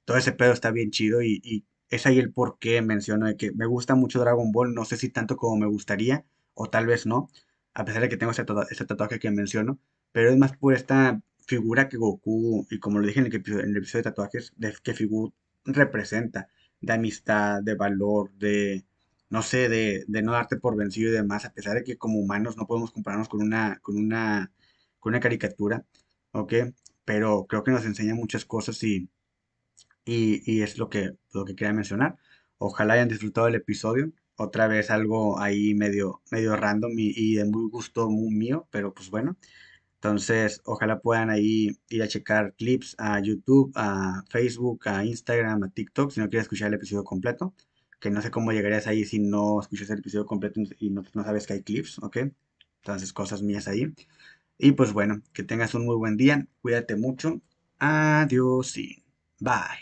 Todo 0.04 0.16
ese 0.18 0.32
pedo 0.32 0.52
está 0.52 0.70
bien 0.70 0.90
chido 0.90 1.22
y, 1.22 1.40
y 1.44 1.64
es 1.88 2.06
ahí 2.06 2.18
el 2.18 2.32
por 2.32 2.58
qué 2.58 2.82
menciono 2.82 3.26
de 3.26 3.36
que 3.36 3.52
me 3.52 3.66
gusta 3.66 3.94
mucho 3.94 4.20
Dragon 4.20 4.52
Ball, 4.52 4.74
no 4.74 4.84
sé 4.84 4.96
si 4.96 5.08
tanto 5.10 5.36
como 5.36 5.56
me 5.56 5.66
gustaría 5.66 6.24
o 6.54 6.68
tal 6.70 6.86
vez 6.86 7.06
no, 7.06 7.30
a 7.74 7.84
pesar 7.84 8.02
de 8.02 8.08
que 8.08 8.16
tengo 8.16 8.32
ese 8.32 8.44
tatuaje 8.86 9.18
que 9.18 9.30
menciono, 9.30 9.78
pero 10.12 10.30
es 10.30 10.36
más 10.38 10.56
por 10.56 10.74
esta 10.74 11.20
figura 11.46 11.88
que 11.88 11.96
Goku, 11.96 12.66
y 12.70 12.78
como 12.78 12.98
lo 12.98 13.06
dije 13.06 13.20
en 13.20 13.26
el, 13.26 13.34
episodio, 13.34 13.98
de 13.98 14.02
tatuajes, 14.02 14.52
de, 14.56 14.74
que 14.82 14.94
Figu 14.94 15.32
representa, 15.64 16.48
de 16.80 16.92
amistad, 16.92 17.62
de 17.62 17.74
valor, 17.74 18.32
de, 18.34 18.84
no 19.30 19.42
sé, 19.42 19.68
de, 19.68 20.04
no 20.22 20.32
darte 20.32 20.56
por 20.56 20.76
vencido 20.76 21.10
y 21.10 21.12
demás, 21.12 21.44
a 21.44 21.52
pesar 21.52 21.74
de 21.76 21.84
que 21.84 21.98
como 21.98 22.18
humanos 22.20 22.56
no 22.56 22.66
podemos 22.66 22.92
compararnos 22.92 23.28
con 23.28 23.42
una, 23.42 24.50
caricatura, 25.20 25.84
¿ok? 26.32 26.54
Pero 27.04 27.46
creo 27.46 27.64
que 27.64 27.72
nos 27.72 27.84
enseña 27.84 28.14
muchas 28.14 28.44
cosas 28.44 28.82
y 28.82 29.08
es 30.62 30.78
lo 30.78 30.88
que, 30.88 31.16
lo 31.32 31.44
que 31.44 31.54
quería 31.56 31.72
mencionar. 31.72 32.16
Ojalá 32.58 32.94
hayan 32.94 33.08
disfrutado 33.08 33.48
el 33.48 33.54
episodio. 33.54 34.12
Otra 34.42 34.68
vez 34.68 34.90
algo 34.90 35.38
ahí 35.38 35.74
medio, 35.74 36.22
medio 36.30 36.56
random 36.56 36.92
y, 36.96 37.34
de 37.34 37.44
muy 37.44 37.68
gusto 37.68 38.08
muy 38.08 38.34
mío, 38.34 38.66
pero 38.70 38.94
pues 38.94 39.10
bueno. 39.10 39.36
Entonces, 39.96 40.62
ojalá 40.64 41.00
puedan 41.00 41.30
ahí 41.30 41.78
ir 41.90 42.02
a 42.02 42.08
checar 42.08 42.54
clips 42.56 42.96
a 42.98 43.20
YouTube, 43.20 43.72
a 43.76 44.24
Facebook, 44.30 44.88
a 44.88 45.04
Instagram, 45.04 45.62
a 45.64 45.68
TikTok, 45.70 46.10
si 46.10 46.20
no 46.20 46.30
quieres 46.30 46.44
escuchar 46.46 46.68
el 46.68 46.74
episodio 46.74 47.04
completo, 47.04 47.54
que 48.00 48.10
no 48.10 48.22
sé 48.22 48.30
cómo 48.30 48.52
llegarías 48.52 48.86
ahí 48.86 49.04
si 49.04 49.18
no 49.18 49.60
escuchas 49.60 49.90
el 49.90 49.98
episodio 49.98 50.26
completo 50.26 50.60
y 50.78 50.90
no, 50.90 51.02
no 51.14 51.24
sabes 51.24 51.46
que 51.46 51.54
hay 51.54 51.62
clips, 51.62 51.98
¿ok? 52.00 52.18
Entonces, 52.82 53.12
cosas 53.12 53.42
mías 53.42 53.68
ahí. 53.68 53.94
Y 54.58 54.72
pues 54.72 54.92
bueno, 54.94 55.22
que 55.34 55.42
tengas 55.42 55.74
un 55.74 55.84
muy 55.86 55.96
buen 55.96 56.16
día, 56.16 56.46
cuídate 56.62 56.96
mucho, 56.96 57.40
adiós 57.78 58.76
y 58.78 59.04
bye. 59.38 59.78